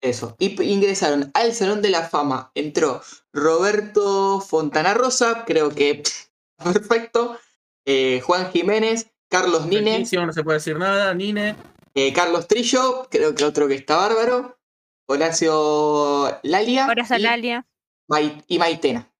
Eso. 0.01 0.35
Y 0.39 0.61
ingresaron 0.63 1.31
al 1.33 1.51
Salón 1.53 1.81
de 1.81 1.89
la 1.89 2.03
Fama. 2.03 2.51
Entró 2.55 3.01
Roberto 3.33 4.39
Fontana 4.41 4.93
Rosa, 4.93 5.43
creo 5.45 5.69
que 5.69 6.01
perfecto. 6.63 7.37
eh, 7.85 8.21
Juan 8.23 8.51
Jiménez, 8.51 9.11
Carlos 9.29 9.67
Nine, 9.67 10.05
no 10.25 10.33
se 10.33 10.43
puede 10.43 10.57
decir 10.59 10.77
nada. 10.77 11.13
Nine. 11.13 11.55
Eh, 11.95 12.13
Carlos 12.13 12.47
Trillo, 12.47 13.07
creo 13.09 13.33
que 13.35 13.43
otro 13.45 13.67
que 13.67 13.75
está 13.75 13.95
bárbaro. 13.97 14.59
Horacio 15.07 16.39
Lalia 16.43 16.85
Ahora 16.85 17.05
y. 17.17 17.65
Mai- 18.09 18.43
y 18.47 18.59
Maitena. 18.59 19.11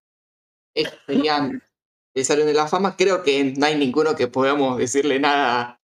Estos 0.76 1.00
serían 1.06 1.64
el 2.16 2.26
Salón 2.26 2.48
de 2.48 2.54
la 2.54 2.68
Fama. 2.68 2.96
Creo 2.98 3.24
que 3.24 3.44
no 3.58 3.66
hay 3.66 3.78
ninguno 3.78 4.16
que 4.16 4.28
podamos 4.28 4.78
decirle 4.78 5.20
nada, 5.20 5.82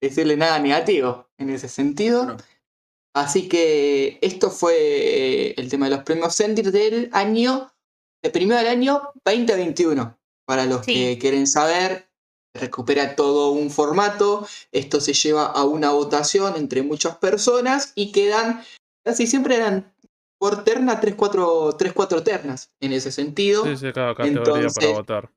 decirle 0.00 0.36
nada 0.36 0.58
negativo 0.58 1.30
en 1.38 1.50
ese 1.50 1.68
sentido. 1.68 2.24
No. 2.24 2.36
Así 3.14 3.48
que 3.48 4.18
esto 4.22 4.50
fue 4.50 4.74
eh, 4.78 5.54
el 5.58 5.68
tema 5.68 5.86
de 5.86 5.96
los 5.96 6.04
premios 6.04 6.34
Sendir 6.34 6.72
del 6.72 7.10
año, 7.12 7.70
el 8.22 8.32
primero 8.32 8.58
del 8.58 8.68
año 8.68 9.10
2021. 9.24 10.18
Para 10.46 10.64
los 10.66 10.84
Sí. 10.84 10.94
que 10.94 11.18
quieren 11.18 11.46
saber, 11.46 12.10
recupera 12.54 13.16
todo 13.16 13.50
un 13.50 13.70
formato. 13.70 14.46
Esto 14.70 15.00
se 15.00 15.12
lleva 15.14 15.46
a 15.46 15.64
una 15.64 15.90
votación 15.90 16.56
entre 16.56 16.82
muchas 16.82 17.16
personas 17.16 17.92
y 17.94 18.12
quedan, 18.12 18.62
casi 19.04 19.26
siempre 19.26 19.56
eran 19.56 19.92
por 20.38 20.64
terna 20.64 21.00
3, 21.00 21.14
4, 21.14 21.76
3, 21.78 21.92
4 21.92 22.22
ternas 22.22 22.72
en 22.80 22.92
ese 22.92 23.12
sentido. 23.12 23.64
Sí, 23.64 23.76
sí, 23.76 23.92
cada 23.92 24.14
categoría 24.14 24.38
Entonces- 24.38 24.74
para 24.74 24.92
votar. 24.92 25.30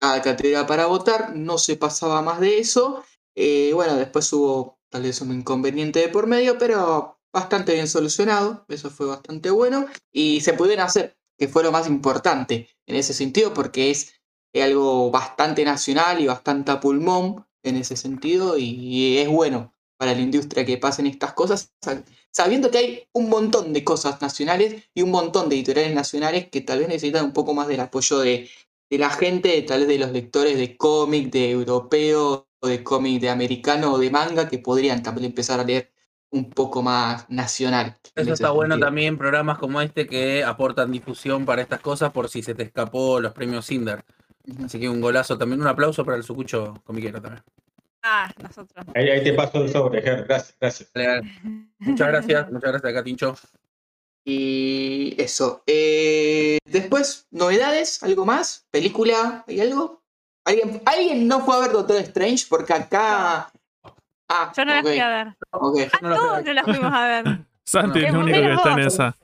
Cada 0.00 0.22
categoría 0.22 0.66
para 0.66 0.86
votar, 0.86 1.36
no 1.36 1.58
se 1.58 1.76
pasaba 1.76 2.22
más 2.22 2.40
de 2.40 2.58
eso. 2.58 3.04
Eh, 3.36 3.70
bueno, 3.74 3.96
después 3.96 4.32
hubo 4.32 4.78
tal 4.90 5.02
vez 5.02 5.20
un 5.20 5.32
inconveniente 5.32 6.00
de 6.00 6.08
por 6.08 6.26
medio, 6.26 6.58
pero 6.58 7.18
bastante 7.32 7.74
bien 7.74 7.86
solucionado. 7.86 8.64
Eso 8.68 8.90
fue 8.90 9.06
bastante 9.06 9.50
bueno. 9.50 9.86
Y 10.10 10.40
se 10.40 10.54
pudieron 10.54 10.86
hacer, 10.86 11.16
que 11.38 11.48
fue 11.48 11.62
lo 11.62 11.70
más 11.70 11.86
importante 11.86 12.68
en 12.88 12.96
ese 12.96 13.12
sentido, 13.12 13.52
porque 13.52 13.90
es 13.90 14.19
algo 14.54 15.10
bastante 15.10 15.64
nacional 15.64 16.20
y 16.20 16.26
bastante 16.26 16.72
a 16.72 16.80
pulmón 16.80 17.46
en 17.62 17.76
ese 17.76 17.96
sentido. 17.96 18.56
Y 18.58 19.18
es 19.18 19.28
bueno 19.28 19.74
para 19.96 20.14
la 20.14 20.20
industria 20.20 20.64
que 20.64 20.78
pasen 20.78 21.06
estas 21.06 21.34
cosas, 21.34 21.74
sab- 21.84 22.04
sabiendo 22.32 22.70
que 22.70 22.78
hay 22.78 23.08
un 23.12 23.28
montón 23.28 23.72
de 23.72 23.84
cosas 23.84 24.20
nacionales 24.22 24.84
y 24.94 25.02
un 25.02 25.10
montón 25.10 25.48
de 25.48 25.56
editoriales 25.56 25.94
nacionales 25.94 26.48
que 26.50 26.62
tal 26.62 26.78
vez 26.80 26.88
necesitan 26.88 27.24
un 27.26 27.32
poco 27.32 27.54
más 27.54 27.68
del 27.68 27.80
apoyo 27.80 28.18
de, 28.20 28.48
de 28.90 28.98
la 28.98 29.10
gente, 29.10 29.60
tal 29.62 29.80
vez 29.80 29.88
de 29.88 29.98
los 29.98 30.10
lectores 30.10 30.56
de 30.56 30.76
cómic, 30.76 31.30
de 31.30 31.50
europeo, 31.50 32.48
o 32.62 32.66
de 32.68 32.82
cómic 32.84 33.20
de 33.20 33.30
americano 33.30 33.92
o 33.92 33.98
de 33.98 34.10
manga, 34.10 34.48
que 34.48 34.58
podrían 34.58 35.02
también 35.02 35.26
empezar 35.26 35.60
a 35.60 35.64
leer 35.64 35.92
un 36.30 36.50
poco 36.50 36.82
más 36.82 37.28
nacional. 37.30 37.96
Eso 38.14 38.32
está 38.34 38.50
bueno 38.50 38.78
también, 38.78 39.16
programas 39.18 39.58
como 39.58 39.80
este 39.80 40.06
que 40.06 40.44
aportan 40.44 40.92
difusión 40.92 41.44
para 41.44 41.62
estas 41.62 41.80
cosas 41.80 42.12
por 42.12 42.28
si 42.28 42.42
se 42.42 42.54
te 42.54 42.64
escapó 42.64 43.20
los 43.20 43.32
premios 43.32 43.66
Cinder. 43.66 44.04
Así 44.64 44.78
que 44.80 44.88
un 44.88 45.00
golazo 45.00 45.36
también, 45.38 45.60
un 45.60 45.66
aplauso 45.66 46.04
para 46.04 46.16
el 46.16 46.22
sucucho 46.22 46.80
comiquero 46.84 47.20
también. 47.20 47.42
Ah, 48.02 48.32
nosotros. 48.42 48.86
Ahí, 48.94 49.08
ahí 49.10 49.22
te 49.22 49.32
paso 49.34 49.62
el 49.62 49.70
sobre. 49.70 50.00
Gracias, 50.00 50.56
gracias. 50.58 50.90
Dale, 50.94 51.08
dale. 51.08 51.32
Muchas 51.78 52.08
gracias, 52.08 52.52
muchas 52.52 52.70
gracias 52.70 52.90
acá, 52.92 53.04
Tincho. 53.04 53.34
Y 54.24 55.14
eso. 55.18 55.62
Eh, 55.66 56.58
después, 56.64 57.26
novedades, 57.30 58.02
algo 58.02 58.24
más, 58.24 58.66
película, 58.70 59.44
¿hay 59.46 59.60
algo? 59.60 60.02
¿Alguien, 60.44 60.82
¿Alguien 60.86 61.28
no 61.28 61.40
fue 61.40 61.56
a 61.56 61.60
ver 61.60 61.72
Doctor 61.72 61.96
Strange? 61.96 62.46
Porque 62.48 62.72
acá... 62.72 63.52
Ah, 64.28 64.52
Yo 64.56 64.64
no 64.64 64.72
las 64.72 64.84
ok, 64.84 64.88
fui 64.88 64.98
a 64.98 65.08
ver. 65.08 65.28
ok. 65.50 65.78
Ah, 65.92 65.98
no 66.02 66.08
la 66.08 66.14
a 66.14 66.18
todos 66.18 66.44
no 66.44 66.52
las 66.52 66.64
fuimos 66.64 66.92
a 66.92 67.06
ver. 67.06 67.24
Santi 67.64 68.00
No, 68.00 68.06
es 68.06 68.12
el 68.12 68.16
único 68.16 68.38
que 68.38 68.52
está 68.54 68.72
en 68.72 68.78
esa. 68.80 69.16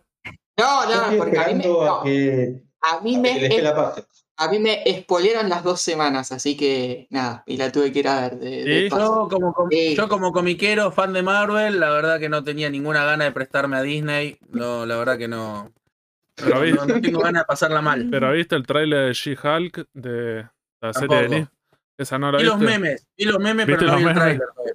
No, 0.59 0.87
no, 0.87 1.19
porque 1.19 1.39
a 1.39 1.47
mí 1.49 1.55
me, 1.55 1.65
no, 1.67 1.83
a 1.83 2.03
que, 2.03 2.63
a 2.81 3.01
mí 3.01 3.17
a 3.17 3.21
me, 3.21 3.35
que 3.35 3.41
les 3.41 3.51
dé 3.51 3.63
la 3.63 3.75
pase. 3.75 4.05
A 4.39 4.49
mí 4.49 4.59
me 4.59 4.83
spoilearon 5.01 5.49
las 5.49 5.63
dos 5.65 5.81
semanas, 5.81 6.31
así 6.33 6.57
que 6.57 7.07
nada, 7.11 7.43
y 7.47 7.57
la 7.57 7.73
tuve 7.73 7.93
que 7.93 8.01
ir 8.01 8.09
a 8.09 8.21
ver. 8.23 8.39
De, 8.39 8.65
de 8.65 8.79
¿Y? 8.87 8.91
paso. 8.91 9.23
Yo 9.25 9.29
como, 9.29 9.53
com- 9.55 9.69
Sí. 9.71 9.95
yo 9.97 10.09
como 10.09 10.33
comiquero, 10.33 10.91
fan 10.93 11.13
de 11.13 11.23
Marvel, 11.23 11.81
la 11.81 11.91
verdad 11.91 12.21
que 12.21 12.29
no 12.29 12.45
tenía 12.45 12.69
ninguna 12.71 13.05
gana 13.05 13.25
de 13.25 13.33
prestarme 13.33 13.77
a 13.77 13.83
Disney. 13.83 14.39
No, 14.51 14.85
la 14.87 14.97
verdad 14.97 15.17
que 15.19 15.29
no. 15.29 15.73
Pero 16.35 16.65
No, 16.87 17.01
tengo 17.01 17.21
ganas 17.21 17.43
de 17.43 17.47
pasarla 17.47 17.81
mal. 17.81 18.09
Pero 18.11 18.31
viste 18.33 18.57
el 18.57 18.67
tráiler 18.67 19.07
de 19.07 19.13
She-Hulk 19.15 19.89
de 19.95 20.47
la 20.83 20.93
serie 20.93 21.17
de. 21.17 21.23
Disney? 21.23 21.47
Esa 21.99 22.19
no 22.19 22.31
la 22.31 22.43
Y 22.43 22.45
los 22.45 22.59
memes, 22.59 23.07
y 23.17 23.25
los 23.25 23.39
memes, 23.39 23.67
¿Viste 23.67 23.87
pero 23.87 23.93
no 23.93 23.93
los 23.95 24.03
vi 24.05 24.09
el 24.11 24.15
tráiler 24.15 24.41
todavía. 24.55 24.75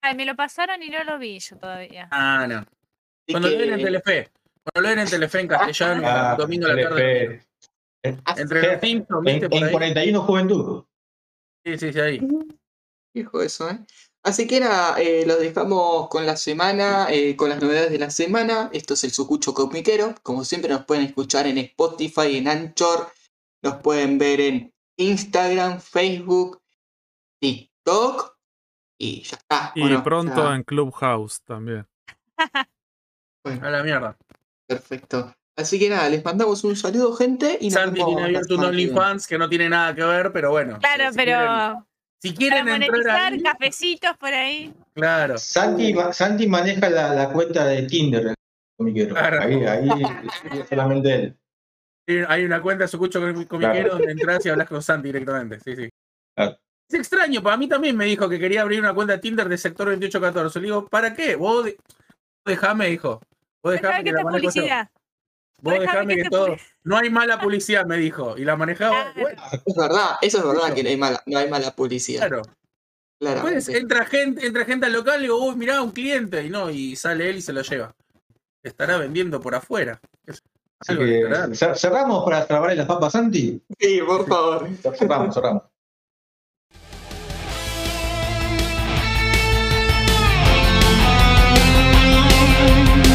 Ay, 0.00 0.14
me 0.16 0.24
lo 0.24 0.34
pasaron 0.34 0.82
y 0.82 0.88
no 0.88 1.04
lo 1.04 1.18
vi 1.18 1.38
yo 1.38 1.56
todavía. 1.58 2.08
Ah, 2.10 2.46
no. 2.48 2.56
Así 2.60 3.32
Cuando 3.32 3.48
lo 3.50 3.54
que- 3.58 3.60
ven 3.64 3.72
en 3.74 3.84
Telefe. 3.84 4.30
Cuando 4.64 4.80
lo 4.88 4.94
ven 4.94 4.98
en 5.04 5.10
Telefe 5.10 5.40
en 5.40 5.48
castellano, 5.48 6.02
Ah, 6.06 6.34
domingo 6.38 6.66
a 6.68 6.72
la 6.74 6.82
tarde. 6.88 7.42
Entre 8.02 8.72
los 8.72 8.80
Simpsons, 8.80 9.26
En, 9.26 9.40
¿viste? 9.40 9.48
Por 9.48 9.58
en 9.58 9.64
ahí. 9.64 9.72
41 9.72 10.22
Juventud. 10.22 10.84
Sí, 11.64 11.78
sí, 11.78 11.92
sí, 11.92 12.00
ahí. 12.00 12.20
Fijo 13.14 13.42
eso, 13.42 13.70
¿eh? 13.70 13.78
Así 14.24 14.46
que 14.46 14.60
nada, 14.60 15.00
eh, 15.00 15.24
los 15.26 15.40
dejamos 15.40 16.08
con 16.08 16.26
la 16.26 16.36
semana, 16.36 17.08
eh, 17.10 17.34
con 17.36 17.48
las 17.48 17.60
novedades 17.60 17.90
de 17.90 17.98
la 17.98 18.10
semana. 18.10 18.70
Esto 18.72 18.94
es 18.94 19.02
el 19.04 19.10
Sucucho 19.10 19.52
Comiquero. 19.52 20.14
Como 20.22 20.44
siempre 20.44 20.70
nos 20.70 20.84
pueden 20.84 21.04
escuchar 21.04 21.46
en 21.48 21.58
Spotify, 21.58 22.36
en 22.36 22.46
Anchor. 22.48 23.08
Nos 23.62 23.76
pueden 23.76 24.18
ver 24.18 24.40
en 24.40 24.74
Instagram, 24.96 25.80
Facebook, 25.80 26.62
TikTok. 27.40 28.36
Y 28.98 29.22
ya 29.22 29.36
está. 29.36 29.72
Y 29.74 29.96
pronto 29.98 30.48
Ya, 30.48 30.54
en 30.54 30.62
Clubhouse 30.62 31.42
también. 31.42 31.86
bueno, 33.44 33.66
A 33.66 33.70
la 33.70 33.82
mierda. 33.82 34.16
perfecto. 34.68 35.34
Así 35.56 35.78
que 35.78 35.90
nada, 35.90 36.08
les 36.08 36.24
mandamos 36.24 36.64
un 36.64 36.76
saludo, 36.76 37.12
gente. 37.14 37.58
Y 37.60 37.66
nos 37.68 37.74
Santi 37.74 37.94
vemos 38.00 38.06
tiene 38.14 38.22
abierto 38.24 38.54
un. 38.56 38.64
OnlyFans 38.64 39.26
que 39.26 39.36
no 39.38 39.48
tiene 39.48 39.68
nada 39.68 39.94
que 39.94 40.02
ver, 40.02 40.32
pero 40.32 40.50
bueno. 40.50 40.78
Claro, 40.78 41.10
si 41.10 41.16
pero 41.16 41.32
quieren- 41.38 41.84
si 42.22 42.28
para 42.30 42.38
quieren 42.38 42.68
entrar 42.68 42.90
monetizar 42.90 43.32
ahí, 43.32 43.42
cafecitos 43.42 44.16
por 44.16 44.32
ahí. 44.32 44.74
claro. 44.94 45.36
Santi, 45.38 45.94
Santi 46.12 46.46
maneja 46.46 46.88
la, 46.88 47.14
la 47.14 47.28
cuenta 47.30 47.64
de 47.66 47.82
Tinder. 47.82 48.34
Claro. 49.08 49.42
Ahí, 49.42 49.64
ahí 49.64 49.88
es 50.52 50.68
solamente 50.68 51.14
él. 51.14 52.24
Hay- 52.28 52.44
una 52.44 52.60
cuenta 52.62 52.84
de 52.84 52.88
Sucucho 52.88 53.20
Comiquero 53.20 53.58
Claro. 53.58 53.88
donde 53.90 54.12
entras 54.12 54.44
y 54.46 54.48
hablas 54.48 54.68
con 54.68 54.82
Santi 54.82 55.08
directamente. 55.08 55.60
Sí, 55.60 55.76
sí. 55.76 55.88
Claro. 56.34 56.56
Es 56.88 56.94
extraño, 56.98 57.42
para 57.42 57.56
mí 57.56 57.68
también 57.68 57.96
me 57.96 58.04
dijo 58.06 58.28
que 58.28 58.38
quería 58.38 58.62
abrir 58.62 58.80
una 58.80 58.92
cuenta 58.94 59.12
de 59.14 59.18
Tinder 59.20 59.48
de 59.48 59.56
sector 59.58 59.86
2814. 59.88 60.60
Le 60.60 60.64
digo, 60.66 60.86
¿para 60.88 61.14
qué? 61.14 61.36
Vos 61.36 61.64
de- 61.66 61.76
dejame, 62.46 62.86
dijo. 62.88 63.20
Vos 63.62 63.72
dejame 63.74 63.98
que 63.98 64.04
que 64.04 64.12
la 64.12 64.22
publicidad. 64.22 64.90
Vos 65.62 65.78
dejame 65.78 66.16
que 66.16 66.28
todo. 66.28 66.56
No 66.82 66.96
hay 66.96 67.08
mala 67.08 67.40
publicidad, 67.40 67.86
me 67.86 67.96
dijo. 67.96 68.36
Y 68.36 68.44
la 68.44 68.56
manejaba. 68.56 69.12
Claro. 69.12 69.20
Bueno, 69.20 69.42
Es 69.52 69.74
verdad, 69.76 70.16
eso 70.20 70.38
es 70.38 70.44
verdad 70.44 70.74
que 70.74 70.82
no 70.82 70.88
hay 70.88 70.96
mala, 70.96 71.22
no 71.24 71.38
hay 71.38 71.48
mala 71.48 71.74
publicidad. 71.74 72.28
claro. 72.28 72.42
Después 73.20 73.68
entra 73.68 74.04
gente, 74.04 74.44
entra 74.44 74.64
gente 74.64 74.86
al 74.86 74.92
local 74.92 75.20
y 75.20 75.22
digo, 75.22 75.36
uy, 75.36 75.54
mirá, 75.54 75.80
un 75.80 75.92
cliente. 75.92 76.42
Y 76.42 76.50
no, 76.50 76.68
y 76.68 76.96
sale 76.96 77.30
él 77.30 77.36
y 77.36 77.42
se 77.42 77.52
lo 77.52 77.62
lleva. 77.62 77.94
Estará 78.64 78.96
vendiendo 78.98 79.40
por 79.40 79.54
afuera. 79.54 80.00
Así 80.80 80.98
que, 80.98 81.54
¿Cerramos 81.76 82.24
para 82.24 82.44
trabar 82.44 82.76
las 82.76 82.86
papas, 82.86 83.12
Santi? 83.12 83.62
Sí, 83.78 84.00
por 84.04 84.26
favor. 84.26 84.68
Cerramos, 84.96 85.32
cerramos. 85.32 85.62